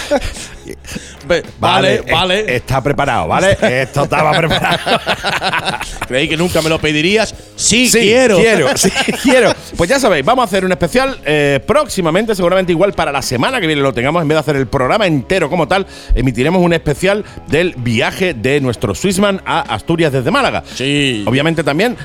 [1.59, 2.55] Vale, vale.
[2.55, 3.57] Está preparado, ¿vale?
[3.61, 4.79] Esto estaba preparado.
[6.07, 7.33] creí que nunca me lo pedirías.
[7.55, 8.37] Sí, Sí, quiero.
[8.37, 9.53] Quiero, sí, quiero.
[9.77, 13.59] Pues ya sabéis, vamos a hacer un especial eh, próximamente, seguramente igual para la semana
[13.59, 16.73] que viene lo tengamos, en vez de hacer el programa entero como tal, emitiremos un
[16.73, 20.63] especial del viaje de nuestro Swissman a Asturias desde Málaga.
[20.75, 21.23] Sí.
[21.27, 21.97] Obviamente también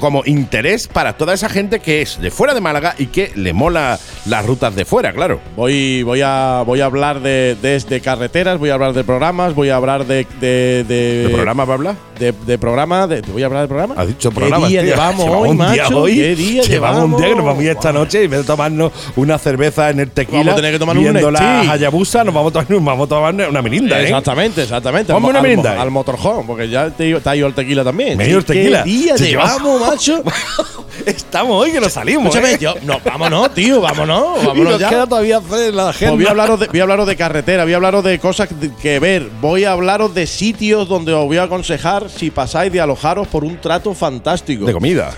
[0.00, 3.52] como interés para toda esa gente que es de fuera de Málaga y que le
[3.52, 5.40] mola las rutas de fuera, claro.
[5.56, 9.54] Voy, voy, a, voy a hablar de, de, de carreteras, voy a hablar de programas,
[9.54, 10.26] voy a hablar de.
[10.40, 11.94] ¿De, de, ¿De programa para hablar?
[12.18, 13.94] De, de programa, de, ¿te voy a hablar de programa?
[13.96, 14.68] Has dicho ¿Qué programa.
[14.68, 14.90] día tío.
[14.90, 15.98] llevamos Llevamos hoy, un día macho?
[16.00, 16.14] hoy.
[16.16, 17.04] ¿Qué día llevamos?
[17.04, 17.84] un día que nos vamos a ir llevamos?
[17.86, 20.72] esta noche y en vez de tomarnos una cerveza en el tequila, Vamos a tener
[20.72, 21.70] que tomar un viendo la Nestí.
[21.70, 24.04] Hayabusa, nos vamos a tomar, vamos a tomar una mirinda, ¿eh?
[24.04, 25.12] Exactamente, exactamente.
[25.12, 25.80] Al mo- una al mo- merinda.
[25.80, 28.18] Al, motorhome, porque ya te, te ha ido el tequila también.
[28.18, 28.84] Me el Sí, tequila.
[28.84, 29.80] ¿Qué día llevamos,
[31.06, 32.26] Estamos hoy que nos salimos.
[32.34, 32.58] Escúchame, ¿eh?
[32.60, 34.88] yo, no, vámonos, tío, vámonos, Y vámonos nos ya.
[34.88, 36.14] queda todavía hacer la Pues agenda.
[36.14, 38.48] voy, a hablaros de, voy a hablaros de carretera, voy a hablaros de cosas
[38.82, 42.80] que- ver, voy a hablaros de sitios donde os voy a aconsejar si pasáis de
[42.80, 44.64] alojaros por un trato fantástico.
[44.66, 45.10] de comida.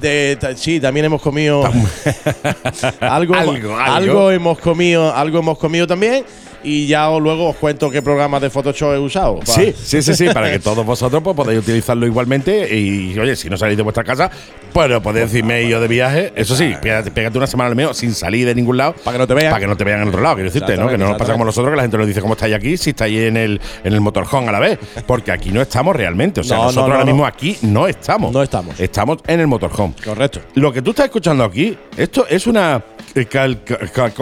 [0.00, 1.62] De- sí, también hemos comido
[3.00, 4.30] algo, Algo, algo, algo.
[4.30, 6.24] hemos comido, algo hemos comido también
[6.62, 9.40] y ya os- luego os cuento qué programas de Photoshop he usado.
[9.44, 12.74] Sí, sí, sí, sí, para que todos vosotros pues, podáis utilizarlo igualmente.
[12.76, 14.30] Y oye, si no salís de vuestra casa,
[14.72, 16.32] pues lo podéis decirme yo de viaje.
[16.36, 18.94] Eso sí, pégate, pégate una semana al menos sin salir de ningún lado.
[19.04, 19.50] Para que no te vean.
[19.50, 20.88] Para que no te vean en otro lado, quiero decirte, ¿no?
[20.88, 22.90] Que no nos pasa como nosotros, que la gente nos dice cómo estáis aquí, si
[22.90, 24.78] estáis en el, en el motorhome a la vez.
[25.06, 26.40] Porque aquí no estamos realmente.
[26.40, 28.32] O sea, No, no, nosotros no, ahora mismo aquí no estamos.
[28.32, 28.78] No estamos.
[28.80, 29.94] Estamos en el motorhome.
[30.04, 30.40] Correcto.
[30.54, 32.82] Lo que tú estás escuchando aquí, esto es una
[33.30, 34.12] cal- cal-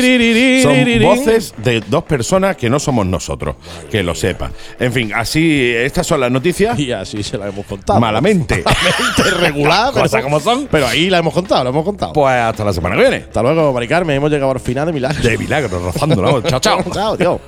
[0.00, 0.62] voces.
[0.62, 3.56] Son voces de dos personas que no somos nosotros,
[3.90, 4.50] que lo sepa.
[4.78, 6.78] En fin, así estas son las noticias.
[6.78, 8.00] Y así se la hemos contado.
[8.00, 8.62] Malamente.
[8.64, 10.68] Malamente, regular, pero, Cosas como son.
[10.70, 12.12] pero ahí la hemos contado, la hemos contado.
[12.12, 13.16] Pues hasta la semana que viene.
[13.16, 14.16] Hasta luego, Mari Carmen.
[14.16, 15.22] Hemos llegado al final de milagro.
[15.22, 16.42] De milagro, rozando, ¿no?
[16.42, 16.82] Chao, chao.
[16.92, 17.40] chao, tío.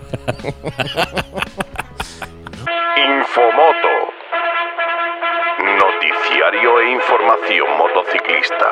[2.96, 3.94] Infomoto.
[5.58, 8.68] Noticiario e información motociclista.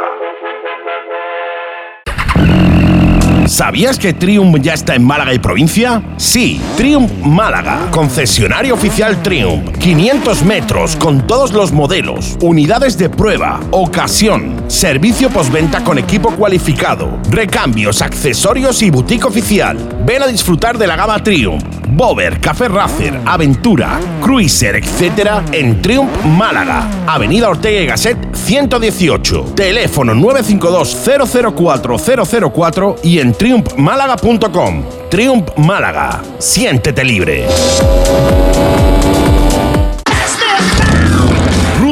[3.49, 6.03] ¿Sabías que Triumph ya está en Málaga y provincia?
[6.17, 13.61] Sí, Triumph Málaga, concesionario oficial Triumph, 500 metros con todos los modelos, unidades de prueba,
[13.71, 19.79] ocasión, servicio postventa con equipo cualificado, recambios, accesorios y boutique oficial.
[20.05, 25.43] Ven a disfrutar de la gama Triumph, Bover, Café Racer, Aventura, Cruiser, etc.
[25.53, 31.97] en Triumph Málaga, Avenida Ortega y Gasset 118, teléfono 952 004
[32.51, 34.85] 004 y en triumphmálaga.com.
[35.09, 36.23] Triumph Málaga.
[36.39, 37.47] Siéntete libre.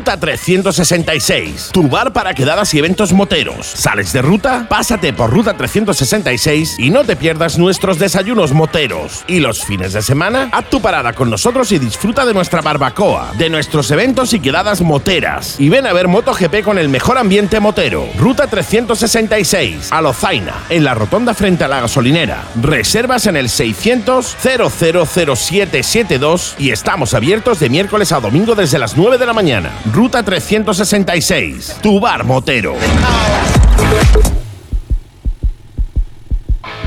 [0.04, 3.66] Ruta 366, tu bar para quedadas y eventos moteros.
[3.66, 4.66] ¿Sales de ruta?
[4.68, 9.24] Pásate por Ruta 366 y no te pierdas nuestros desayunos moteros.
[9.26, 13.32] Y los fines de semana, haz tu parada con nosotros y disfruta de nuestra barbacoa,
[13.38, 15.58] de nuestros eventos y quedadas moteras.
[15.58, 18.06] Y ven a ver MotoGP con el mejor ambiente motero.
[18.18, 22.44] Ruta 366, a Lozaina, en la rotonda frente a la gasolinera.
[22.60, 29.16] Reservas en el 600 000772 y estamos abiertos de miércoles a domingo desde las 9
[29.16, 29.72] de la mañana.
[29.94, 32.74] Ruta 366, tu bar motero.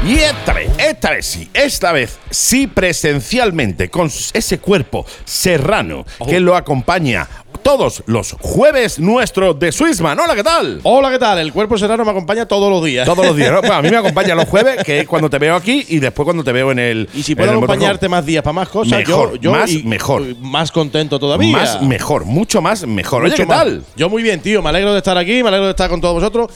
[0.06, 6.40] Y esta vez, esta vez sí, esta vez sí presencialmente, con ese cuerpo serrano que
[6.40, 7.28] lo acompaña
[7.62, 10.18] todos los jueves nuestro de Swissman.
[10.18, 10.80] Hola, ¿qué tal?
[10.84, 11.40] Hola, ¿qué tal?
[11.40, 13.06] El cuerpo serrano me acompaña todos los días.
[13.06, 13.52] Todos los días.
[13.52, 13.60] ¿no?
[13.60, 16.24] Bueno, a mí me acompaña los jueves, que es cuando te veo aquí, y después
[16.24, 17.10] cuando te veo en el.
[17.14, 17.74] Y si puedo motorhome.
[17.74, 20.24] acompañarte más días para más cosas, Mejor, yo, yo más y- mejor.
[20.40, 21.52] Más contento todavía.
[21.52, 23.24] Más mejor, mucho más mejor.
[23.24, 23.58] Oye, Mucho ¿qué más.
[23.58, 23.84] tal?
[23.98, 24.62] Yo muy bien, tío.
[24.62, 26.50] Me alegro de estar aquí, me alegro de estar con todos vosotros.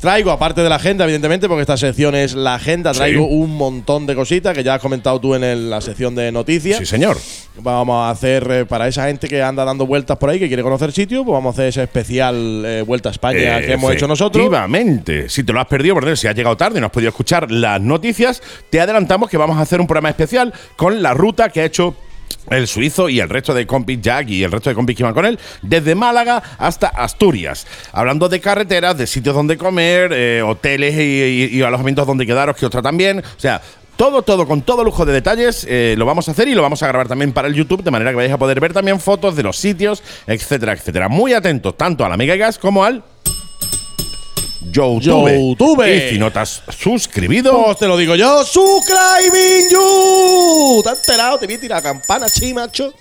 [0.00, 3.34] Traigo, aparte de la agenda, evidentemente, porque esta sección es la agenda, traigo Sí.
[3.34, 6.78] un montón de cositas que ya has comentado tú en el- la sección de noticias.
[6.78, 7.18] Sí, señor.
[7.60, 10.62] Vamos a hacer, eh, para esa gente que anda dando vueltas por ahí, que quiere
[10.62, 14.08] conocer sitios, pues vamos a hacer ese especial eh, Vuelta a España que hemos hecho
[14.08, 14.42] nosotros.
[14.42, 15.28] Efectivamente.
[15.28, 17.78] Si te lo has perdido, si has llegado tarde y no has podido escuchar las
[17.80, 21.64] noticias, te adelantamos que vamos a hacer un programa especial con la ruta que ha
[21.66, 21.94] hecho
[22.48, 25.14] el suizo y el resto de compis Jack y el resto de compis que iban
[25.14, 27.66] con él, desde Málaga hasta Asturias.
[27.92, 32.66] Hablando de carreteras, de sitios donde comer, eh, hoteles y, y- alojamientos donde quedaros, que
[32.66, 33.18] otra también.
[33.20, 33.60] O sea,
[33.96, 36.82] todo, todo, con todo lujo de detalles, eh, lo vamos a hacer y lo vamos
[36.82, 39.36] a grabar también para el YouTube, de manera que vais a poder ver también fotos
[39.36, 41.08] de los sitios, etcétera, etcétera.
[41.08, 43.02] Muy atentos tanto a la Gas como al
[44.60, 45.30] YouTube.
[45.30, 45.86] YouTube.
[45.86, 50.80] Y si no te has suscribido, Pues te lo digo yo, subscribing you.
[50.82, 51.38] ¿Te has enterado?
[51.38, 52.92] Te a tirar campana, chi, macho.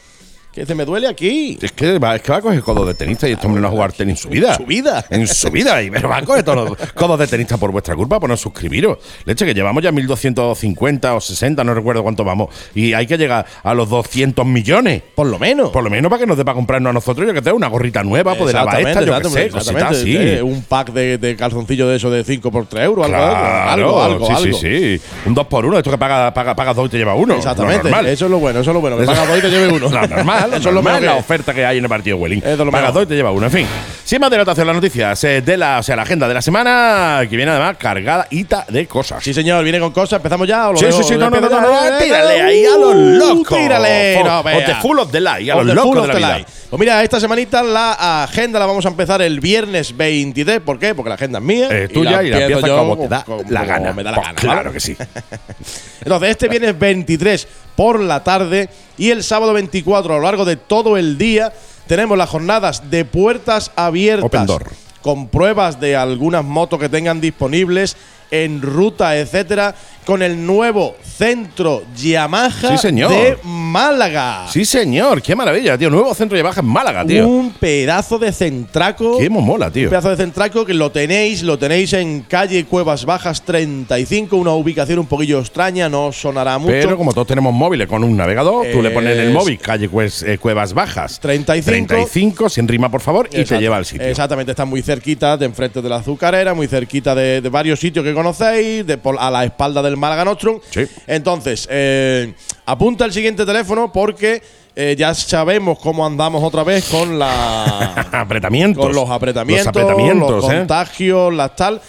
[0.51, 1.59] Que se me duele aquí.
[1.61, 3.67] es que, va, es que va a coger codos de tenista y este hombre no
[3.67, 4.49] va a jugar tenis en su vida.
[4.53, 5.05] En su vida.
[5.11, 5.81] En su vida.
[5.83, 8.35] Y pero va a coger todos los codos de tenista por vuestra culpa, por no
[8.35, 8.97] suscribiros.
[9.25, 12.49] Leche, que llevamos ya 1250 o 60, no recuerdo cuánto vamos.
[12.73, 15.03] Y hay que llegar a los 200 millones.
[15.13, 15.69] Por lo menos.
[15.69, 17.67] Por lo menos para que nos dé para comprarnos a nosotros, yo que tengo una
[17.67, 20.17] gorrita nueva, poder lavar esta, yo que sé, cositas así.
[20.17, 23.69] eh, Un pack de, de calzoncillo de eso de 5 por 3 euros, algo, Claro,
[23.69, 24.57] algo, algo, sí, algo.
[24.57, 25.01] sí, sí.
[25.27, 27.35] Un 2 por 1 esto que pagas paga, pagas dos y te lleva uno.
[27.35, 28.97] Exactamente, eso es lo bueno, eso es lo bueno.
[28.97, 29.89] Que pagas dos y te lleve uno.
[30.49, 32.23] normal, eso es lo normal, mejor la que- oferta que hay en el partido de
[32.23, 32.37] Welling.
[32.43, 33.45] Es de lo Pagas dos y te lleva uno.
[33.45, 33.67] En fin,
[34.03, 37.21] sin más dilatación, las noticias eh, de la, o sea, la agenda de la semana,
[37.29, 38.27] que viene además cargada
[38.69, 39.23] de cosas.
[39.23, 40.69] Sí, señor, viene con cosas, empezamos ya.
[40.69, 43.57] ¿O lo Sí, sí, sí, no, no, no, no, tírale ahí a los uh, locos.
[43.57, 46.45] Tírale, no, the full of the light, a los locos de la.
[46.69, 50.59] Pues mira, esta semanita la agenda la vamos a empezar el viernes 23.
[50.59, 50.93] ¿Por qué?
[50.93, 51.67] Porque la agenda es mía.
[51.67, 53.93] Es tuya y la empiezas como te da la gana.
[53.93, 54.95] me da la Pues gana, claro que sí.
[56.01, 60.57] Entonces, este viernes 23 por la tarde y el sábado 24 a lo largo de
[60.57, 61.51] todo el día
[61.87, 64.25] tenemos las jornadas de puertas abiertas.
[64.25, 64.67] Open door.
[65.01, 67.97] Con pruebas de algunas motos que tengan disponibles
[68.31, 69.73] en ruta, etcétera,
[70.05, 73.11] con el nuevo centro Yamaha Sí, señor.
[73.11, 74.47] de Málaga.
[74.49, 75.89] Sí, señor, qué maravilla, tío.
[75.89, 77.27] Nuevo centro de baja en Málaga, tío.
[77.27, 79.17] Un pedazo de centraco.
[79.19, 79.83] Qué mola, tío.
[79.83, 84.51] Un pedazo de centraco que lo tenéis, lo tenéis en calle Cuevas Bajas 35, una
[84.53, 86.71] ubicación un poquillo extraña, no sonará mucho.
[86.71, 89.89] Pero como todos tenemos móviles con un navegador, tú le pones en el móvil calle
[90.25, 91.87] eh, Cuevas Bajas 35.
[91.87, 94.07] 35, sin rima, por favor, y te lleva al sitio.
[94.07, 98.03] Exactamente, está muy cerquita de enfrente de la azucarera, muy cerquita de, de varios sitios
[98.03, 100.59] que conocéis, de por- a la espalda del Málaga Nostrum.
[100.69, 100.81] Sí.
[101.07, 102.33] Entonces, eh,
[102.65, 104.41] apunta el siguiente teléfono porque
[104.75, 108.85] eh, ya sabemos cómo andamos otra vez con la apretamientos.
[108.85, 110.57] con los apretamientos, Los apretamientos, los ¿eh?
[110.57, 111.81] contagios, las tal.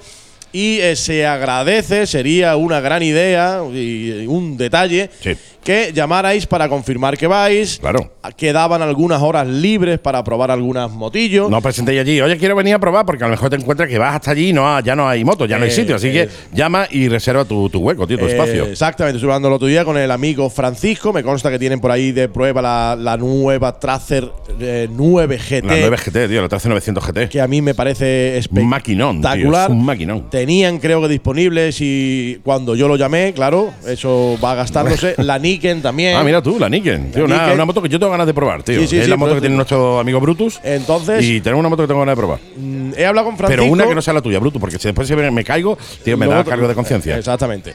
[0.53, 5.37] y eh, se agradece, sería una gran idea y un detalle Sí.
[5.63, 7.79] Que llamarais para confirmar que vais.
[7.81, 8.11] Claro.
[8.37, 11.51] Quedaban algunas horas libres para probar algunas motillos.
[11.51, 12.21] No presentéis allí.
[12.21, 14.49] Oye, quiero venir a probar porque a lo mejor te encuentras que vas hasta allí
[14.49, 15.97] y no, ha- ya no hay moto, ya no hay Eh, sitio.
[15.97, 16.13] Así eh.
[16.13, 18.65] que llama y reserva tu, tu hueco, tío, tu Eh, espacio.
[18.67, 21.13] Exactamente, estuve hablando el otro día con el amigo Francisco.
[21.13, 24.31] Me consta que tienen por ahí de prueba la, la nueva Tracer
[24.61, 25.65] eh, 9 GT.
[25.67, 27.29] La 9 GT, tío, la 13900 GT.
[27.29, 29.65] que a mí me parece Un maquinón, tío, espectacular.
[29.71, 30.31] es un maquinón.
[30.31, 35.15] Tenían, creo que disponibles y cuando yo lo llamé, claro, eso va gastándose.
[35.19, 36.17] la Niken también.
[36.17, 37.11] Ah, mira tú, la Niken.
[37.13, 37.55] Tío, La una, Niken.
[37.55, 38.81] una moto que yo tengo ganas de probar, tío.
[38.81, 40.61] Sí, sí, es sí, la moto por que tiene nuestro amigo Brutus.
[40.63, 42.39] Entonces, y tenemos una moto que tengo ganas de probar.
[42.57, 43.63] mm, he hablado con Francisco.
[43.63, 45.77] Pero una que no sea la tuya, Brutus, porque si después se me, me caigo,
[46.05, 47.17] tío, me da cargo de conciencia.
[47.17, 47.75] Exactamente.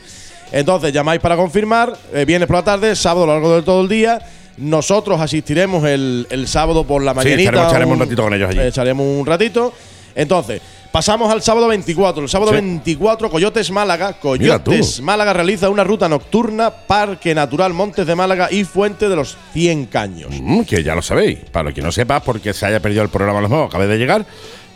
[0.51, 3.82] Entonces, llamáis para confirmar, eh, vienes por la tarde, sábado a lo largo de todo
[3.82, 4.19] el día.
[4.57, 7.51] Nosotros asistiremos el, el sábado por la Sí, mañanita.
[7.51, 8.59] echaremos- echaremos un ratito con ellos allí.
[8.61, 9.73] Echaremos un ratito.
[10.15, 10.61] Entonces,
[10.96, 12.24] pasamos al sábado 24.
[12.24, 12.56] El sábado Sí.
[12.56, 14.14] 24, Coyotes Málaga.
[14.14, 19.36] Coyotes Málaga realiza una ruta nocturna, Parque Natural Montes de Málaga y Fuente de los
[19.52, 20.30] 100 Caños.
[20.32, 21.39] Mm, que ya lo sabéis.
[21.52, 23.88] Para los que no sepas, porque se haya perdido el programa a lo mejor, acabe
[23.88, 24.26] de llegar,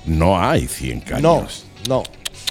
[0.07, 1.65] no hay 100 No, caños.
[1.87, 2.03] no.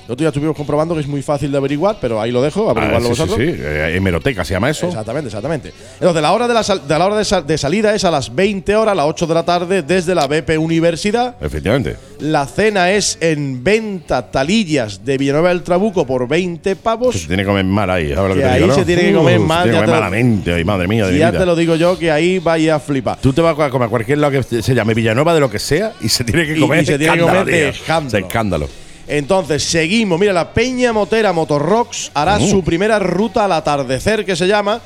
[0.09, 2.71] Nosotros ya estuvimos comprobando que es muy fácil de averiguar, pero ahí lo dejo, Ah,
[2.71, 3.47] averiguarlo sí, sí, vosotros.
[3.47, 3.55] sí.
[3.63, 4.87] Eh, hemeroteca se llama eso.
[4.87, 5.71] Exactamente, exactamente.
[6.01, 8.11] Entonces, la hora de la, sal- de la, hora de, sal- de salida es a
[8.11, 11.37] las 20 horas, a las 8 de la tarde, desde la BP Universidad.
[11.43, 11.97] Efectivamente.
[12.21, 17.15] La cena es en venta talillas de Villanueva del Trabuco por 20 Que pavos.
[17.15, 18.15] se tiene que comer mal ahí.
[18.15, 20.01] ¿sabes lo Que te ahí se tiene que comer Uh, mal, Se tiene que comer
[20.01, 20.55] malamente.
[20.55, 21.41] Ay, madre mía, de ya vida.
[21.41, 23.19] te lo digo yo que ahí vaya a flipar.
[23.21, 25.59] Tú te vas a comer a cualquier lado que se llame Villanueva de lo que
[25.59, 27.69] sea y se tiene que comer y se tiene que comer de tío.
[27.69, 28.11] escándalo.
[28.11, 28.69] De escándalo.
[29.09, 30.21] Entonces, seguimos.
[30.21, 34.81] Mira, la Peña Motera Motorrocks hará su primera ruta al atardecer, que se llama.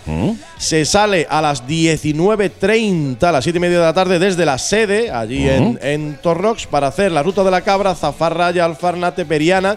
[0.58, 4.58] Se sale a las 19.30, a las 7 y media de la tarde, desde la
[4.58, 9.76] sede, allí en, en Torrox, para hacer la ruta de la cabra, Zafarraya, Alfarnate, Periana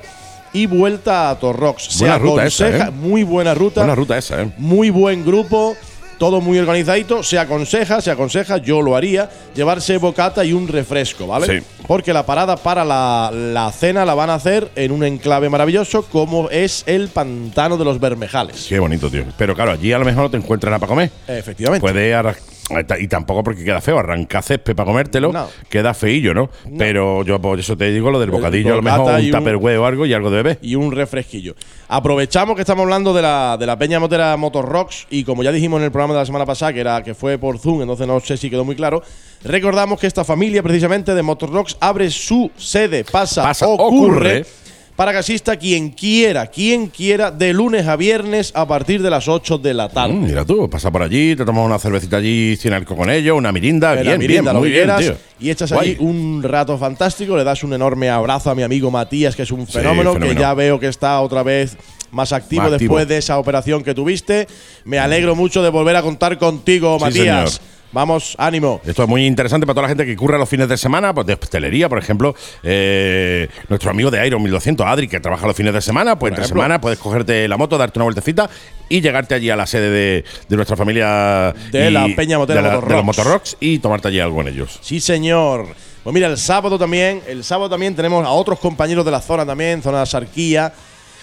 [0.54, 1.84] y vuelta a Torrox.
[1.90, 2.92] Se Buena ruta esa, aconseja- ¿eh?
[2.92, 3.82] Muy buena ruta.
[3.82, 4.50] Buena ruta esa, ¿eh?
[4.58, 5.76] Muy buen grupo,
[6.18, 7.24] todo muy organizadito.
[7.24, 11.60] Se aconseja, se aconseja, yo lo haría, llevarse bocata y un refresco, ¿vale?
[11.60, 11.66] Sí.
[11.88, 16.04] Porque la parada para la, la cena la van a hacer en un enclave maravilloso
[16.04, 18.66] como es el Pantano de los Bermejales.
[18.68, 19.24] Qué bonito, tío.
[19.38, 21.12] Pero claro, allí a lo mejor no te encuentras nada para comer.
[21.28, 21.82] Efectivamente.
[21.82, 22.38] Puede arras-
[23.00, 25.48] y tampoco porque queda feo, arrancar césped para comértelo, No.
[25.70, 26.50] queda feillo, ¿no?
[26.78, 29.78] Pero yo por eso te digo lo del bocadillo, a lo mejor un un- tupperware
[29.78, 30.60] o algo y algo de bebé.
[30.62, 31.56] y un refresquillo.
[31.88, 35.52] Aprovechamos que estamos hablando de la, de la Peña Motera Motor Rocks y como ya
[35.52, 38.08] dijimos en el programa de la semana pasada, que era que fue por Zoom, entonces
[38.08, 39.04] no sé si quedó muy claro,
[39.44, 44.46] recordamos que esta familia precisamente de Motor Rocks abre su sede, pasa, Pasa, ocurre, ocurre.
[44.96, 49.28] Para que asista quien quiera, quien quiera, de lunes a viernes a partir de las
[49.28, 50.14] 8 de la tarde.
[50.14, 53.36] Mm, mira tú, pasa por allí, te tomas una cervecita allí sin alcohol con ello,
[53.36, 55.16] una mirinda, bien, mirinda, bien, muy bien, tío.
[55.40, 55.92] y echas Guay.
[55.92, 59.52] allí un rato fantástico, le das un enorme abrazo a mi amigo Matías, que es
[59.52, 61.76] un Sí, fenómeno, que ya veo que está otra vez
[62.12, 62.96] más activo Más activo.
[62.96, 64.48] después de esa operación que tuviste.
[64.86, 67.52] Me alegro mucho de volver a contar contigo, Sí, Matías.
[67.56, 67.75] señor.
[67.96, 68.82] Vamos, ánimo.
[68.86, 71.26] Esto es muy interesante para toda la gente que curra los fines de semana, pues
[71.28, 72.36] de hostelería, por ejemplo.
[72.62, 76.44] eh, nuestro amigo de Iron 1200, Adri, que trabaja los fines de semana, pues entre
[76.44, 76.62] ejemplo.
[76.62, 78.50] semana puedes cogerte la moto, darte una vueltecita
[78.90, 81.54] y llegarte allí a la sede de, de nuestra familia.
[81.72, 83.18] De y- la Peña Motera de, la- Motor de los Rocks.
[83.18, 84.78] Motorrocks y tomarte allí algo en ellos.
[84.82, 85.68] Sí, señor.
[86.04, 89.46] Pues mira, el sábado también, el sábado también tenemos a otros compañeros de la zona
[89.46, 90.74] también, zona de Sarquía.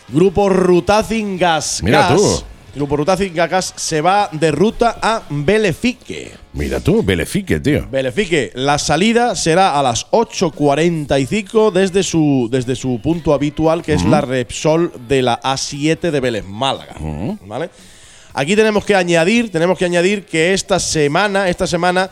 [0.09, 1.83] Grupo Rutazing Gas.
[1.85, 2.15] Mira Gas.
[2.17, 2.43] tú.
[2.75, 6.33] Grupo Rutazing Gas se va de ruta a Belefique.
[6.55, 7.87] Mira tú, Belefique, tío.
[7.91, 14.05] Belefique, la salida será a las 8.45 desde su, desde su punto habitual, que es
[14.05, 16.97] la Repsol de la A7 de Vélez Málaga.
[17.47, 17.69] ¿Vale?
[18.33, 22.09] Aquí tenemos que añadir, tenemos que añadir que esta semana, esta semana,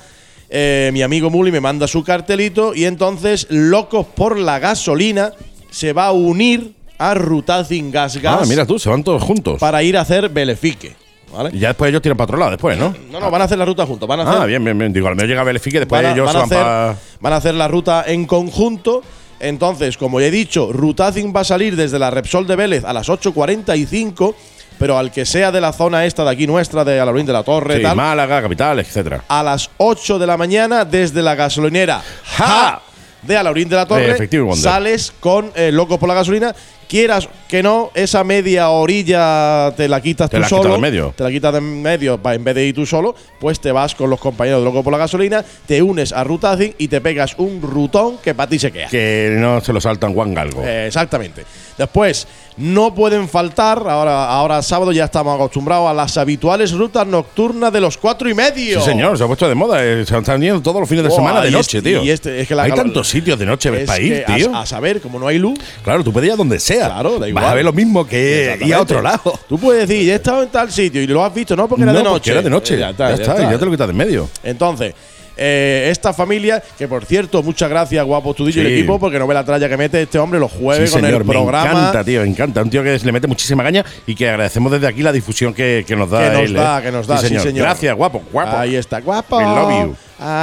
[0.51, 5.33] eh, mi amigo Muli me manda su cartelito y entonces Locos por la Gasolina
[5.71, 9.59] se va a unir a Rutazing Gas Gas Ah, mira tú, se van todos juntos.
[9.59, 10.95] para ir a hacer Belefique.
[11.33, 11.51] ¿Vale?
[11.53, 12.95] Y ya después ellos tiran para otro lado, después, ¿no?
[13.11, 14.09] No, no, van a hacer la ruta juntos.
[14.09, 14.93] Van a hacer Ah, bien, bien, bien.
[14.93, 16.97] Digo, al menos llega Belefique, después van a, ellos van se van hacer, para.
[17.21, 19.03] van a hacer la ruta en conjunto.
[19.39, 22.93] Entonces, como ya he dicho, Rutazing va a salir desde la Repsol de Vélez a
[22.93, 24.35] las 8.45,
[24.79, 27.43] pero al que sea de la zona esta de aquí nuestra, de Alaurín de la
[27.43, 29.25] Torre, Sí, tal, Málaga, capital, etcétera.
[29.29, 32.83] a las 8 de la mañana desde la gasolinera Ja
[33.23, 36.55] de Alaurín de la Torre, Efectivo sales con eh, Locos por la Gasolina.
[36.89, 40.69] Quieras que no, esa media orilla te la quitas Te tú la quitas solo.
[40.71, 41.15] de en medio.
[41.17, 43.95] Te la quitas de en medio en vez de ir tú solo, pues te vas
[43.95, 47.37] con los compañeros de Loco por la Gasolina, te unes a Rutazing y te pegas
[47.39, 48.89] un rutón que para ti se queda.
[48.89, 50.65] Que no se lo saltan Juan Galgo.
[50.65, 51.45] Eh, exactamente.
[51.79, 52.27] Después,
[52.61, 57.81] no pueden faltar, ahora, ahora sábado ya estamos acostumbrados a las habituales rutas nocturnas de
[57.81, 58.81] los cuatro y medio.
[58.81, 59.83] Sí, señor, se ha puesto de moda.
[59.85, 62.03] eh, Se están yendo todos los fines de Buah, semana de y noche, este- tío.
[62.03, 64.55] y este- es que la Hay tantos sitios de noche Es que ir, a- tío.
[64.55, 65.59] A, saber, como no hay luz.
[65.83, 66.87] Claro, tú puedes ir a donde sea.
[66.87, 67.43] Claro, da igual.
[67.45, 69.39] Vas a ver lo mismo que ir a otro lado.
[69.49, 71.93] Tú puedes decir, he estado en tal sitio y lo has visto, no porque era
[71.93, 72.31] de porque noche.
[72.33, 72.75] Era de noche.
[72.75, 74.29] Eh, ya está, ya, te lo quitas de en medio.
[74.43, 74.95] Entonces,
[75.37, 79.27] eh, esta familia, que por cierto, muchas gracias, guapo Tudillo y el equipo, porque no
[79.27, 81.65] ve la tralla que mete este hombre los jueves Sí, con señor, el programa.
[81.73, 82.63] Me encanta, tío, me encanta.
[82.63, 85.85] Un tío que le mete muchísima caña y que agradecemos desde aquí la difusión que,
[85.87, 86.21] que nos da.
[86.31, 86.83] Que nos él, da, ¿eh?
[86.83, 87.65] que nos da, sí, señor.
[87.67, 88.57] Gracias, guapo, guapo.
[88.57, 89.37] Ahí está, guapo.
[89.39, 89.97] We love you.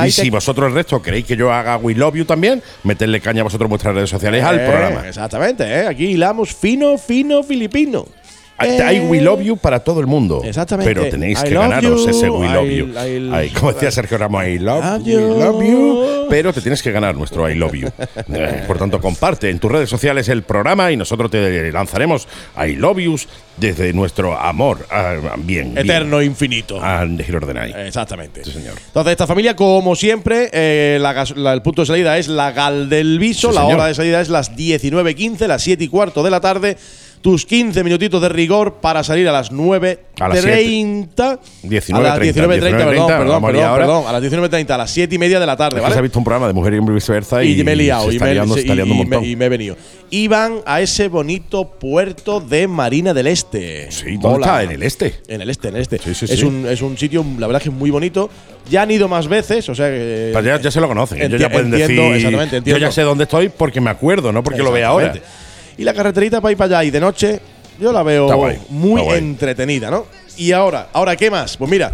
[0.07, 3.41] Y si vosotros el resto queréis que yo haga We Love You también, meterle caña
[3.41, 5.07] a vosotros en vuestras redes sociales al Eh, programa.
[5.07, 5.85] Exactamente, ¿eh?
[5.87, 8.05] aquí hilamos fino, fino, filipino.
[8.59, 10.41] Hay Eh, We Love You para todo el mundo.
[10.43, 10.91] Exactamente.
[10.93, 12.85] Pero tenéis I que ganaros you, ese We Love I- You.
[12.87, 15.19] I- Ay, como decía Sergio Ramos, I love, you.
[15.19, 16.03] love you.
[16.29, 17.89] Pero te tienes que ganar nuestro I Love You.
[18.33, 22.27] Eh, Por tanto, comparte en tus redes sociales el programa y nosotros te lanzaremos
[22.57, 23.27] I Love Yous
[23.57, 24.85] desde nuestro amor.
[24.91, 25.73] ah, bien.
[25.73, 26.79] bien, Eterno, infinito.
[26.83, 27.03] A.
[27.85, 28.43] Exactamente.
[28.43, 28.75] Sí, señor.
[28.87, 32.89] Entonces, esta familia, como siempre, eh, la la- el punto de salida es la Gal
[32.89, 33.75] del Viso, Sí, la señor.
[33.77, 36.77] hora de salida es las 19.15, las 7 y cuarto de la tarde.
[37.21, 39.97] Tus 15 minutitos de rigor para salir a las 9.30.
[40.19, 41.39] A las 19.30.
[41.63, 43.85] 19:30, A las 19.30, perdón, 19:30, perdón, perdón, ahora.
[43.85, 44.03] perdón.
[44.07, 45.95] A las 19.30, a las 7 y media de la tarde, Es que Se ha
[45.95, 46.01] ¿vale?
[46.03, 48.33] visto un programa de mujer y hombre viceversa y, Y, me he liado, y me,
[48.33, 49.75] liando, y- y me- me he venido.
[50.09, 53.91] Iban a ese bonito puerto de Marina del Este.
[53.91, 54.45] Sí, ¿dónde Mola.
[54.45, 54.63] está?
[54.63, 55.15] En el este.
[55.27, 55.97] En el este, en el este.
[55.97, 56.45] Sí, sí, es, sí.
[56.45, 58.29] Un, es un sitio, la verdad, que es muy bonito.
[58.69, 60.29] Ya han ido más veces, o sea que.
[60.31, 61.21] Pues ya, ya se lo conocen.
[61.21, 61.99] Ellos ya pueden decir.
[62.63, 65.13] Yo ya sé dónde estoy porque me acuerdo, no porque lo vea ahora.
[65.77, 67.39] Y la carreterita para ir para allá y de noche,
[67.79, 70.05] yo la veo guay, muy entretenida, ¿no?
[70.37, 71.57] Y ahora, ¿ahora qué más?
[71.57, 71.93] Pues mira.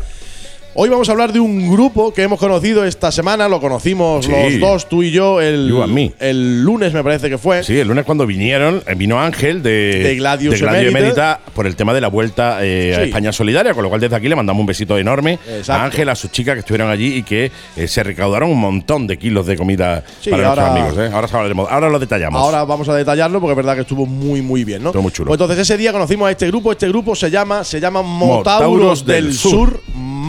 [0.76, 4.32] Hoy vamos a hablar de un grupo que hemos conocido esta semana, lo conocimos Sí.
[4.32, 6.14] los dos, tú y yo, el, You and me.
[6.20, 7.64] el lunes me parece que fue.
[7.64, 11.76] Sí, el lunes cuando vinieron, eh, vino Ángel de, De Gladius Emérita Emérita por el
[11.76, 13.04] tema de la vuelta eh, a.
[13.04, 15.74] España Solidaria, con lo cual desde aquí le mandamos un besito enorme Exacto.
[15.74, 19.06] a Ángel, a sus chicas que estuvieron allí y que eh, se recaudaron un montón
[19.06, 21.12] de kilos de comida Sí, para ahora- nuestros amigos.
[21.12, 21.16] ¿eh?
[21.16, 22.42] Ahora, ahora lo detallamos.
[22.42, 24.90] Ahora vamos a detallarlo porque es verdad que estuvo muy muy bien, ¿no?
[24.90, 25.28] Estuvo muy chulo.
[25.28, 28.70] Pues entonces ese día conocimos a este grupo, este grupo se llama se llama Motauros
[28.72, 29.52] Motauros del del Sur.
[29.52, 29.82] Sur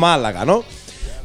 [0.04, 0.62] Málaga, ¿no?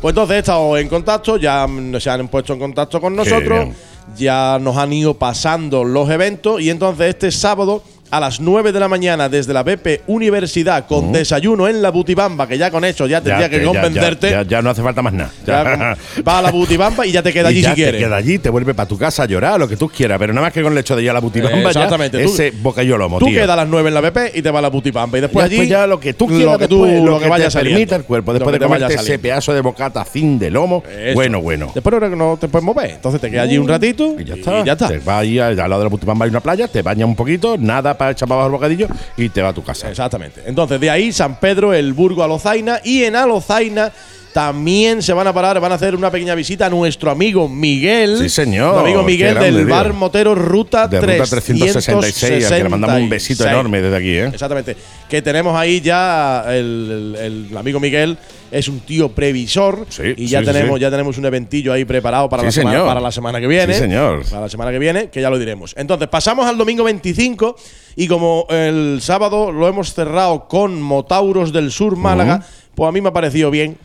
[0.02, 1.68] Pues entonces he estado en contacto, ya
[2.00, 3.68] se han puesto en contacto con nosotros,
[4.16, 8.80] ya nos han ido pasando los eventos y entonces este sábado a las 9 de
[8.80, 13.06] la mañana desde la BP Universidad con desayuno en la Butibamba, que ya con eso
[13.08, 14.30] ya tendría que convencerte.
[14.32, 15.30] Ya, ya- ya no hace falta más nada.
[16.28, 18.02] Va a la Butibamba y ya te queda allí ya si te quieres.
[18.04, 20.48] queda allí, te vuelve para tu casa a llorar, lo que tú quieras, pero nada
[20.48, 23.20] más que con el hecho de ir a la butibamba, Eh, exactamente, ese bocadillo lomo,
[23.20, 25.18] Tú quedas a las 9 en la BP y te vas a la Butipampa.
[25.18, 25.56] Y después allí.
[25.56, 27.96] después ya lo que tú quieras, lo que, tú, después, lo que, vaya te permita
[27.96, 30.50] el cuerpo, Lo después que de te vaya comerte ese pedazo de bocata fin de
[30.50, 31.14] lomo, Eso.
[31.14, 31.72] bueno, bueno.
[31.74, 32.92] Después ahora que no te puedes mover.
[32.92, 34.60] Entonces te quedas allí un ratito Y ya está.
[34.62, 34.88] Y ya está.
[34.88, 37.16] Te vas ahí al al lado de la Butibamba hay una playa, te bañas un
[37.16, 38.88] poquito, nada para echar para el bocadillo
[39.18, 39.90] y te vas a tu casa.
[39.90, 40.42] Exactamente.
[40.46, 42.80] Entonces de ahí San Pedro, el Burgo, Alozaina.
[42.84, 43.92] Y en Alozaina
[44.40, 48.20] también se van a parar, van a hacer una pequeña visita a nuestro amigo Miguel.
[48.20, 48.68] Sí, señor.
[48.72, 49.66] Nuestro amigo Miguel grande, del.
[49.68, 53.52] Bar Motero Ruta, De ruta 366, al que le mandamos un besito 366.
[53.52, 54.32] enorme desde aquí, ¿eh?
[54.34, 54.78] Exactamente.
[55.10, 58.18] Que tenemos ahí ya el, el- el amigo Miguel
[58.50, 60.82] es un tío previsor Sí, y ya sí, tenemos sí.
[60.82, 63.74] ya tenemos un eventillo ahí preparado para, la semana, para la semana que viene.
[63.74, 64.24] Sí, señor.
[64.30, 65.76] Para la semana que viene, que ya lo diremos.
[65.78, 67.58] Entonces, pasamos al domingo 25
[67.98, 72.42] y como el sábado lo hemos cerrado con Motauros del Sur Málaga,
[72.74, 73.78] pues a mí me ha parecido bien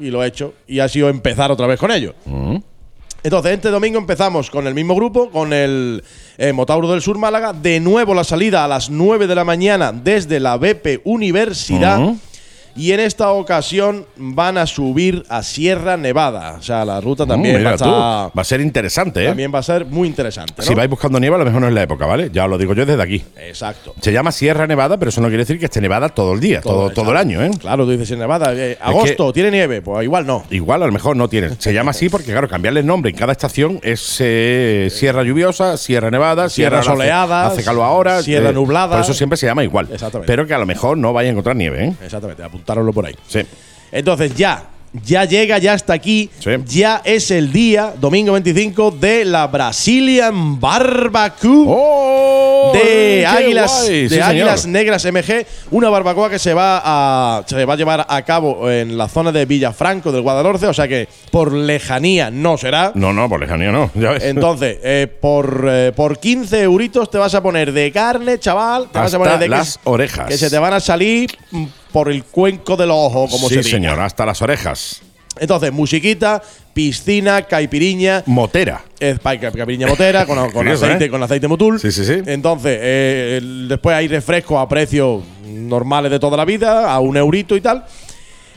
[0.00, 2.14] y lo he hecho y ha sido empezar otra vez con ello.
[3.22, 6.04] Entonces, este domingo empezamos con el mismo grupo, con el
[6.36, 7.52] eh, Motauro del Sur Málaga.
[7.52, 12.14] De nuevo la salida a las 9 de la mañana desde la BP Universidad.
[12.78, 16.56] Y en esta ocasión van a subir a Sierra Nevada.
[16.58, 19.24] O sea, la ruta también, Mm, mira va, a tú, estar- va a ser interesante,
[19.24, 19.26] ¿eh?
[19.28, 20.54] también va a ser muy interesante.
[20.56, 20.62] ¿no?
[20.62, 22.30] Si vais buscando nieve, a lo mejor no es la época, ¿vale?
[22.32, 23.22] Ya os lo digo yo desde aquí.
[23.36, 23.94] Exacto.
[24.00, 26.60] Se llama Sierra Nevada, pero eso no quiere decir que esté nevada todo el día,
[26.60, 27.50] todo, todo el año, ¿eh?
[27.60, 28.52] Claro, tú dices en Nevada.
[28.54, 29.82] eh, agosto, ¿tiene nieve?
[29.82, 30.44] Pues igual no.
[30.50, 31.50] Igual a lo mejor no tiene.
[31.58, 35.76] Se llama así porque, claro, cambiarle el nombre en cada estación es eh, Sierra Lluviosa,
[35.76, 38.22] Sierra Nevada, Sierra Sierra, soleada, Hace, hace calor ahora.
[38.22, 38.92] Sierra nublada.
[38.96, 39.88] Por eso siempre se llama igual.
[39.92, 40.30] Exactamente.
[40.30, 41.92] Pero que a lo mejor no vaya a encontrar nieve, ¿eh?
[42.04, 42.42] Exactamente,
[42.94, 43.14] por ahí.
[43.26, 43.40] Sí.
[43.92, 44.64] Entonces ya,
[45.04, 46.30] ya llega, ya está aquí.
[46.38, 46.50] Sí.
[46.66, 51.64] Ya es el día, domingo 25, de la Brazilian Barbecue.
[51.66, 52.72] ¡Oh!
[52.74, 54.02] de ¡Qué Águilas, guay!
[54.02, 54.72] de Sí, Águilas señor.
[54.74, 58.98] Negras MG, una barbacoa que se va a se va a llevar a cabo en
[58.98, 62.92] la zona de Villafranco del Guadalhorce, o sea que por lejanía no será.
[62.94, 63.90] No, no, por lejanía no.
[63.94, 64.24] Ya ves.
[64.24, 68.88] Entonces, eh, por, eh, por 15 euritos te vas a poner de carne, chaval.
[68.92, 70.26] Te vas a Hasta poner de que- las orejas.
[70.26, 73.60] Que se te van a salir mm, por el cuenco del ojo, como sí, se
[73.60, 73.70] diga.
[73.70, 75.02] señor, hasta las orejas.
[75.40, 76.42] Entonces, musiquita,
[76.74, 78.82] piscina, caipiriña, Motera.
[78.98, 81.10] es caipiriña motera con, con Curioso, aceite, ¿eh?
[81.10, 81.78] con aceite motul.
[81.78, 82.14] Sí, sí, sí.
[82.26, 87.16] Entonces, eh, el- después hay refrescos a precios normales de toda la vida, a un
[87.16, 87.84] eurito y tal.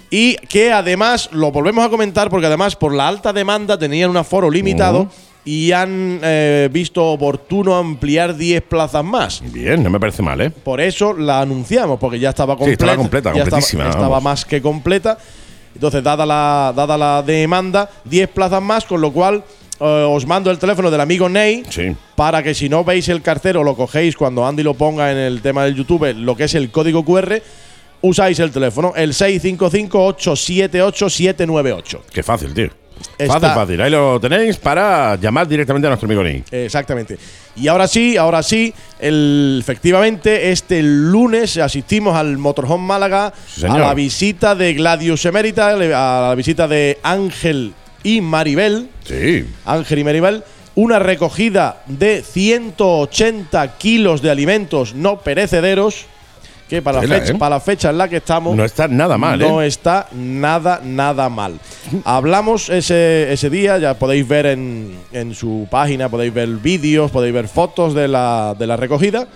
[0.10, 4.18] Y que además, lo volvemos a comentar porque además por la alta demanda tenían un
[4.18, 5.08] aforo limitado
[5.44, 9.42] y han eh, visto oportuno ampliar 10 plazas más.
[9.52, 10.52] Bien, no me parece mal, ¿eh?
[10.52, 12.84] Por eso la anunciamos, porque ya estaba Sí, completa.
[12.86, 15.18] estaba completa, ya completísima, Estaba, más que completa.
[15.74, 19.44] Entonces, dada la, dada la demanda, 10 plazas más, con lo cual
[19.80, 21.96] eh, os mando el teléfono del amigo Ney Sí.
[22.16, 25.42] para que si no veis el cartero, lo cogéis cuando Andy lo ponga en el
[25.42, 27.42] tema del YouTube, lo que es el código QR,
[28.02, 32.00] usáis el teléfono, el 655-878-798.
[32.14, 32.70] Qué fácil, tío.
[33.18, 33.82] Está- Fácil, fácil.
[33.82, 36.44] Ahí lo tenéis para llamar directamente a nuestro amigo Ney.
[36.52, 37.18] Exactamente.
[37.56, 43.78] Y ahora sí, ahora sí, el- efectivamente, este lunes asistimos al Motorhome Málaga Sí, a
[43.78, 47.74] la visita de Gladius Emérita, le- a la visita de Ángel
[48.04, 48.90] y Maribel.
[49.06, 49.46] Sí.
[49.66, 50.44] Ángel y Maribel.
[50.76, 56.06] Una recogida de 180 kilos de alimentos no perecederos.
[56.72, 57.38] Que para, la fecha, ¿eh?
[57.38, 58.56] para la fecha en la que estamos.
[58.56, 59.68] No está nada mal, No ¿eh?
[59.68, 61.60] está nada, nada mal.
[62.06, 67.34] Hablamos ese, ese día, ya podéis ver en, en su página, podéis ver vídeos, podéis
[67.34, 69.28] ver fotos de la, de la recogida.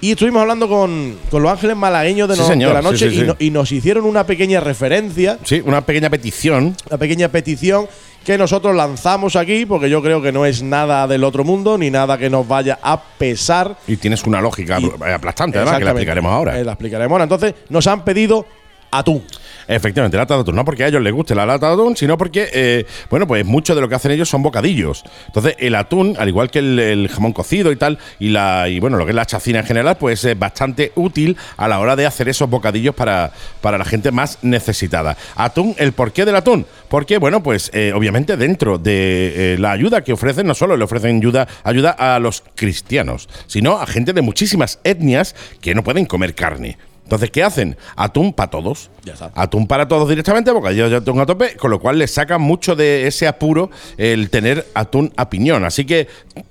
[0.00, 3.10] Y estuvimos hablando con, con los ángeles malagueños de, Sí, no- señor, de la noche
[3.10, 3.26] sí, y, sí.
[3.26, 6.76] no- y nos hicieron una pequeña referencia, Sí, una pequeña petición.
[6.88, 7.88] una pequeña petición
[8.24, 11.90] que nosotros lanzamos aquí, porque yo creo que no es nada del otro mundo, ni
[11.90, 13.76] nada que nos vaya a pesar.
[13.88, 16.60] Y tienes una lógica Y- aplastante, además, que la explicaremos ahora.
[16.60, 17.24] Eh, la explicaremos ahora.
[17.24, 18.46] Entonces, nos han pedido
[18.90, 19.22] atún.
[19.68, 20.56] Efectivamente, lata de atún.
[20.56, 23.44] No porque a ellos les guste la lata de atún, sino porque, eh, bueno, pues
[23.44, 25.04] mucho de lo que hacen ellos son bocadillos.
[25.26, 28.96] Entonces, el atún, al igual que el, jamón cocido y tal, y la y bueno,
[28.96, 32.06] lo que es la chacina en general, pues es bastante útil a la hora de
[32.06, 35.16] hacer esos bocadillos para, para la gente más necesitada.
[35.36, 36.66] Atún, ¿el porqué del atún?
[36.88, 40.84] Porque, bueno, pues eh, obviamente dentro de eh, la ayuda que ofrecen, no solo le
[40.84, 46.06] ofrecen ayuda, ayuda a los cristianos, sino a gente de muchísimas etnias que no pueden
[46.06, 46.78] comer carne.
[47.08, 47.74] Entonces, ¿qué hacen?
[47.96, 48.90] Atún para todos.
[49.02, 49.32] Ya está.
[49.34, 52.76] Atún para todos directamente, bocadillo de atún a tope, con lo cual le saca mucho
[52.76, 55.64] de ese apuro el tener atún a piñón.
[55.64, 56.06] Así que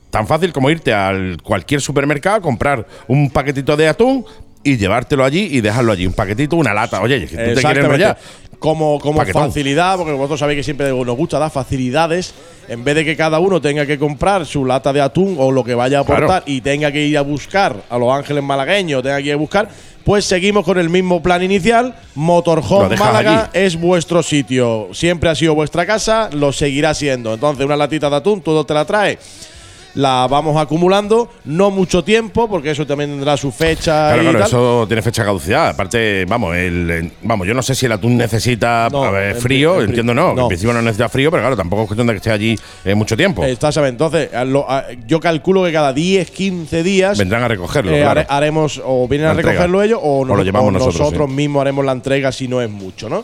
[0.10, 4.26] tan fácil como irte a cualquier supermercado, comprar un paquetito de atún
[4.64, 6.08] y llevártelo allí y dejarlo allí.
[6.08, 7.01] Un paquetito, una lata.
[7.01, 8.18] Oye, que tú te quieres enrollar.
[8.60, 9.49] Como, como Paquetón.
[9.49, 12.34] facilidad, porque vosotros sabéis que siempre nos gusta dar facilidades,
[12.68, 15.64] en vez de que cada uno tenga que comprar su lata de atún o lo
[15.64, 16.43] que vaya a aportar Claro.
[16.47, 19.70] y tenga que ir a buscar a los ángeles malagueños, tenga que ir a buscar,
[20.08, 21.93] pues seguimos con el mismo plan inicial.
[22.16, 23.49] Motorhome Málaga allí.
[23.51, 24.88] es vuestro sitio.
[24.93, 27.34] Siempre ha sido vuestra casa, lo seguirá siendo.
[27.34, 29.20] Entonces, una latita de atún, todo te la trae.
[29.98, 34.14] La vamos acumulando, no mucho tiempo, porque eso también tendrá su fecha.
[34.14, 34.48] Claro, y claro, tal.
[34.48, 35.70] eso tiene fecha de caducidad.
[35.70, 39.36] Aparte, vamos, el, el- vamos, yo no sé si el atún necesita No, a ver,
[39.36, 40.43] en frío, entiendo no, no.
[40.43, 42.93] En principio no necesita frío, pero claro, tampoco es cuestión de que esté allí eh,
[42.93, 43.43] mucho tiempo.
[43.43, 43.89] Exactamente.
[44.04, 47.91] Entonces, a lo- a- yo calculo que cada 10, 15 días Vendrán a recogerlo.
[47.95, 48.24] eh, claro.
[48.30, 49.86] haremos o vienen La a recogerlo entrega.
[49.86, 51.36] ellos o, O nos- lo llevamos o nosotros, sí.
[51.36, 53.24] mismos haremos la entrega si no es mucho, ¿no?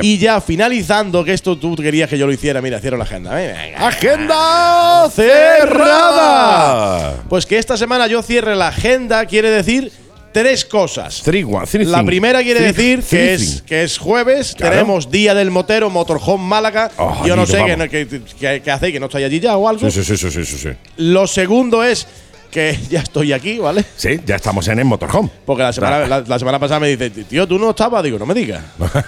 [0.00, 0.14] Sí.
[0.14, 3.34] Y ya finalizando, que esto tú querías que yo lo hiciera, mira, cierro la agenda.
[3.34, 3.86] Venga.
[3.86, 7.16] ¡Agenda cerrada!
[7.28, 9.92] Pues que esta semana yo cierre la agenda quiere decir
[10.32, 11.22] tres cosas.
[11.22, 14.72] Three, one, three La primera quiere Three- decir que es, que es jueves, Claro.
[14.72, 16.90] tenemos Día del Motero, Motorhome Málaga.
[16.98, 18.06] Oh, yo no sé qué, qué,
[18.38, 19.90] qué- qué hacéis, que no estáis allí ya o algo.
[19.90, 20.68] Sí, sí, sí, sí, sí, sí.
[20.98, 22.06] Lo segundo es
[22.50, 23.84] que ya estoy aquí, ¿vale?
[23.96, 25.28] Sí, ya estamos en el motorhome.
[25.46, 28.02] Porque la semana, la, la semana pasada me dice, tío, tú no estabas.
[28.02, 28.62] Digo, no me digas.
[28.78, 28.88] ¿No?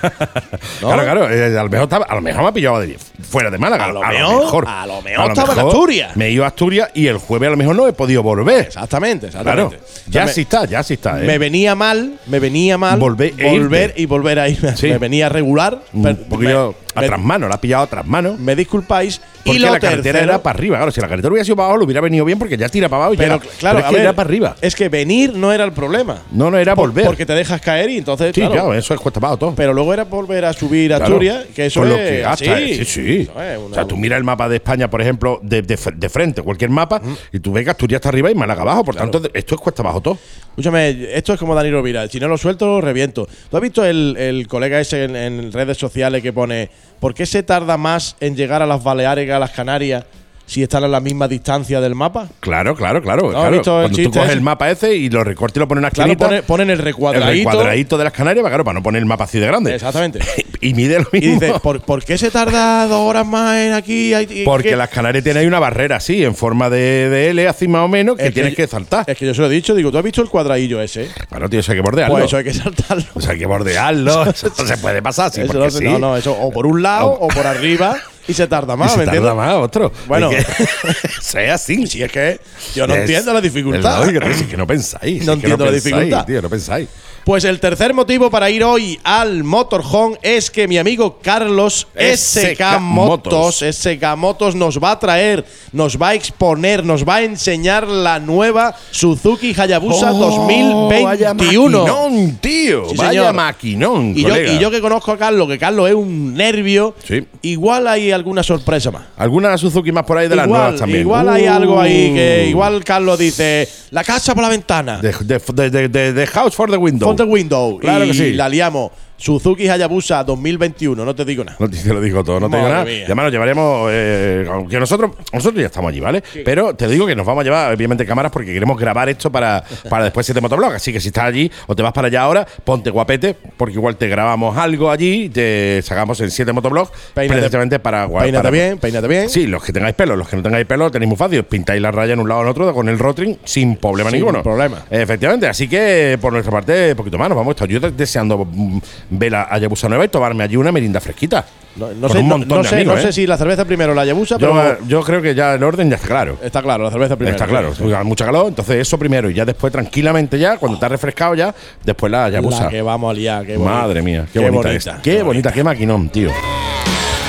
[0.80, 1.30] Claro, claro.
[1.30, 3.84] eh, a, lo mejor estaba- a lo mejor me ha pillado de- fuera de Málaga.
[3.84, 6.16] A lo mejor- a lo mejor estaba en Asturias.
[6.16, 8.66] Me he ido a Asturias y el jueves a lo mejor no he podido volver.
[8.66, 9.66] Exactamente, Claro.
[9.72, 9.78] exactamente.
[10.08, 11.12] Ya O sea, sí está, ya sí está.
[11.14, 11.26] me, ¿eh?
[11.26, 14.02] me venía mal, me venía mal Volver e volver irte.
[14.02, 14.74] y volver a ir.
[14.76, 14.88] Sí.
[14.88, 15.80] Me venía regular.
[15.92, 18.36] Un pero poquillo a trasmano, la ha pillado a trasmano.
[18.38, 19.20] me disculpáis.
[19.44, 20.76] Porque y lo la carretera tercero, era para arriba.
[20.76, 22.88] Claro, si la carretera hubiera sido para abajo, lo hubiera venido bien porque ya tira
[22.90, 24.56] para abajo y pero claro, es a que ver, era para arriba.
[24.60, 26.18] Es que venir no era el problema.
[26.30, 27.06] No, no era Por- volver.
[27.06, 28.32] Porque te dejas caer y entonces.
[28.34, 29.54] sí, claro, claro, eso es cuesta abajo todo.
[29.54, 31.14] Pero luego era volver a subir a Claro.
[31.14, 31.88] Asturias, que eso es.
[31.90, 33.20] lo que eh, sí, sí.
[33.22, 36.08] Es o sea, tú miras el mapa de España, por ejemplo, de, de fr- de
[36.10, 37.00] frente, cualquier mapa,
[37.32, 38.84] y tú ves que Asturias está arriba y Málaga abajo.
[38.84, 40.18] Por tanto, esto es cuesta abajo todo.
[40.50, 42.06] Escúchame, esto es como Dani Rovira.
[42.08, 43.26] Si no lo suelto, lo reviento.
[43.50, 46.68] ¿Tú has visto el, el colega ese en, en redes sociales que pone
[46.98, 50.04] ¿Por qué se tarda más en llegar a las Baleares que a las Canarias
[50.50, 52.26] si están a la misma distancia del mapa.
[52.40, 53.26] Claro, claro, claro.
[53.28, 53.62] ¿has claro.
[53.62, 54.32] Cuando tú coges ese?
[54.32, 56.70] el mapa ese y lo recortes y lo pones en una Claro, esquinita, pone- ponen
[56.70, 57.48] el el recuadradito.
[57.50, 59.74] recuadradito de las Canarias, claro, para no poner el mapa así de grande.
[59.76, 60.18] Exactamente.
[60.60, 61.40] y mide lo Y mismo.
[61.40, 64.12] dices, ¿por, por qué se tarda dos horas más en aquí?
[64.14, 67.30] Y- y- Porque que- las Canarias tienen ahí una barrera así, en forma de, de
[67.30, 69.04] L, así más o menos, que Es que tienes yo- que saltar.
[69.08, 71.08] Es que yo se lo he dicho, digo, ¿tú has visto el cuadradillo ese?
[71.28, 72.14] Claro, tío, eso hay que bordearlo.
[72.14, 73.04] Pues eso hay que saltarlo.
[73.16, 74.24] Eso hay que bordearlo.
[74.30, 75.84] eso se puede pasar, sí, Eso no, sí.
[75.84, 77.96] no, no, eso o por un lado o por arriba
[78.28, 79.46] y se tarda Y más, se ¿me tarda entiendes?
[79.46, 79.92] más, otro.
[80.06, 80.30] Bueno.
[80.30, 80.44] Que-
[81.20, 81.86] sea así.
[81.86, 82.40] Si es que
[82.74, 84.00] yo no Es- entiendo la es dificultad.
[84.04, 85.24] lógico, es que no pensáis.
[85.24, 86.26] No entiendo la pensáis, dificultad.
[86.26, 86.88] Tío, no pensáis.
[87.24, 92.80] Pues el tercer motivo para ir hoy al Motorhome es que mi amigo Carlos SK
[92.80, 97.86] Motos, SK Motos nos va a traer, nos va a exponer, nos va a enseñar
[97.86, 101.78] la nueva Suzuki Hayabusa Oh, Vaya 2021.
[101.86, 102.88] maquinón, tío.
[102.88, 103.34] Sí, vaya señor.
[103.34, 107.24] maquinón, Y yo, y yo que conozco a Carlos, que Carlos es un nervio, Sí.
[107.42, 109.02] igual hay alguna sorpresa más.
[109.16, 111.00] ¿Alguna Suzuki más por ahí de las igual, nuevas también?
[111.02, 112.50] igual hay algo ahí que Uh.
[112.50, 114.98] igual Carlos dice, la casa por la ventana.
[115.00, 117.09] De, de, de, de- de House for the Window.
[117.16, 117.78] Front the window.
[117.78, 118.32] Claro y que sí.
[118.32, 118.90] la liamos.
[119.20, 121.56] Suzuki Hayabusa 2021, no te digo nada.
[121.60, 122.84] No te, te lo digo todo, no te digo Madre nada.
[122.86, 122.98] mía.
[123.00, 123.90] Y además nos llevaremos.
[123.92, 126.22] Eh, aunque nosotros nosotros ya estamos allí, ¿vale?
[126.44, 129.62] Pero te digo que nos vamos a llevar, obviamente, cámaras porque queremos grabar esto para,
[129.90, 130.72] para después siete motoblog.
[130.72, 133.96] Así que si estás allí o te vas para allá ahora, ponte guapete, porque igual
[133.96, 138.78] te grabamos algo allí, te sacamos en siete motoblog Peínate- precisamente para Peínate para- bien,
[138.78, 139.28] peínate bien.
[139.28, 141.42] Sí, los que tengáis pelo, los que no tengáis pelo, tenéis muy fácil.
[141.44, 144.20] Pintáis la raya en un lado o en otro con el rotring sin problema Sin
[144.20, 144.42] ninguno.
[144.42, 144.82] problema.
[144.90, 147.68] Efectivamente, así que por nuestra parte, poquito más, nos vamos a estar.
[147.68, 148.78] Yo deseando mm,
[149.10, 151.44] ver a Hayabusa nueva y tomarme allí una merinda fresquita.
[151.76, 153.04] No, sé, un no, montón no de sé, amigos, no ¿eh?
[153.04, 155.62] sé si la cerveza primero o la Hayabusa, Yo, pero yo creo que ya el
[155.62, 156.36] orden ya está claro.
[156.42, 157.36] está claro, la cerveza primero.
[157.36, 157.84] Está claro, Sí.
[158.04, 161.54] mucha calor, entonces eso primero y ya después tranquilamente ya, cuando has refrescado ya,
[161.84, 162.64] después la Hayabusa.
[162.64, 163.74] La que vamos a liar, qué bonita.
[163.82, 164.88] Madre mía, qué, bonita, es.
[165.02, 166.30] Qué, bonita, qué maquinón, tío.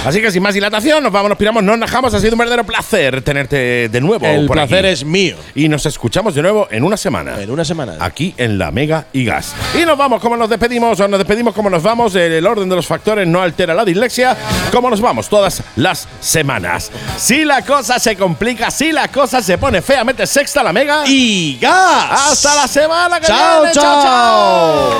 [0.05, 2.11] Así que sin más dilatación, nos vamos, nos piramos, nos najamos.
[2.13, 4.25] Ha sido un verdadero placer tenerte de nuevo.
[4.25, 4.93] El por placer aquí.
[4.93, 5.35] es mío.
[5.53, 7.39] Y nos escuchamos de nuevo en una semana.
[7.39, 7.97] En una semana.
[7.99, 9.53] Aquí en la Mega y Gas.
[9.79, 12.15] Y nos vamos, como nos despedimos, o nos despedimos como nos vamos.
[12.15, 14.35] El, orden de los factores no altera la dislexia.
[14.71, 16.91] Como nos vamos todas las semanas.
[17.17, 21.03] Si la cosa se complica, si la cosa se pone fea, mete sexta la Mega.
[21.05, 22.31] Y gas.
[22.31, 23.73] hasta la semana que Chao, viene.
[23.73, 24.91] chao.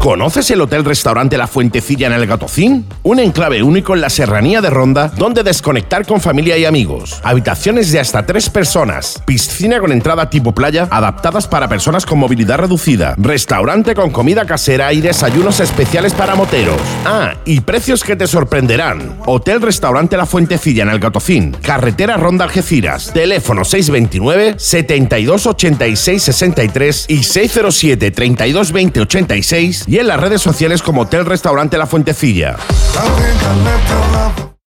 [0.00, 2.86] ¿Conoces el Hotel Restaurante La Fuentecilla en el Gatocín?
[3.02, 7.20] Un enclave único en la serranía de Ronda donde desconectar con familia y amigos.
[7.24, 9.20] Habitaciones de hasta tres personas.
[9.26, 13.16] Piscina con entrada tipo playa adaptadas para personas con movilidad reducida.
[13.18, 16.80] Restaurante con comida casera y desayunos especiales para moteros.
[17.04, 19.18] Ah, y precios que te sorprenderán.
[19.26, 21.56] Hotel Restaurante La Fuentecilla en el Gatocín.
[21.60, 23.12] Carretera Ronda Algeciras.
[23.12, 30.82] Teléfono 629 72 86 63 y 607 32 20 86 y en las redes sociales
[30.82, 32.56] como Hotel Restaurante La Fuentecilla.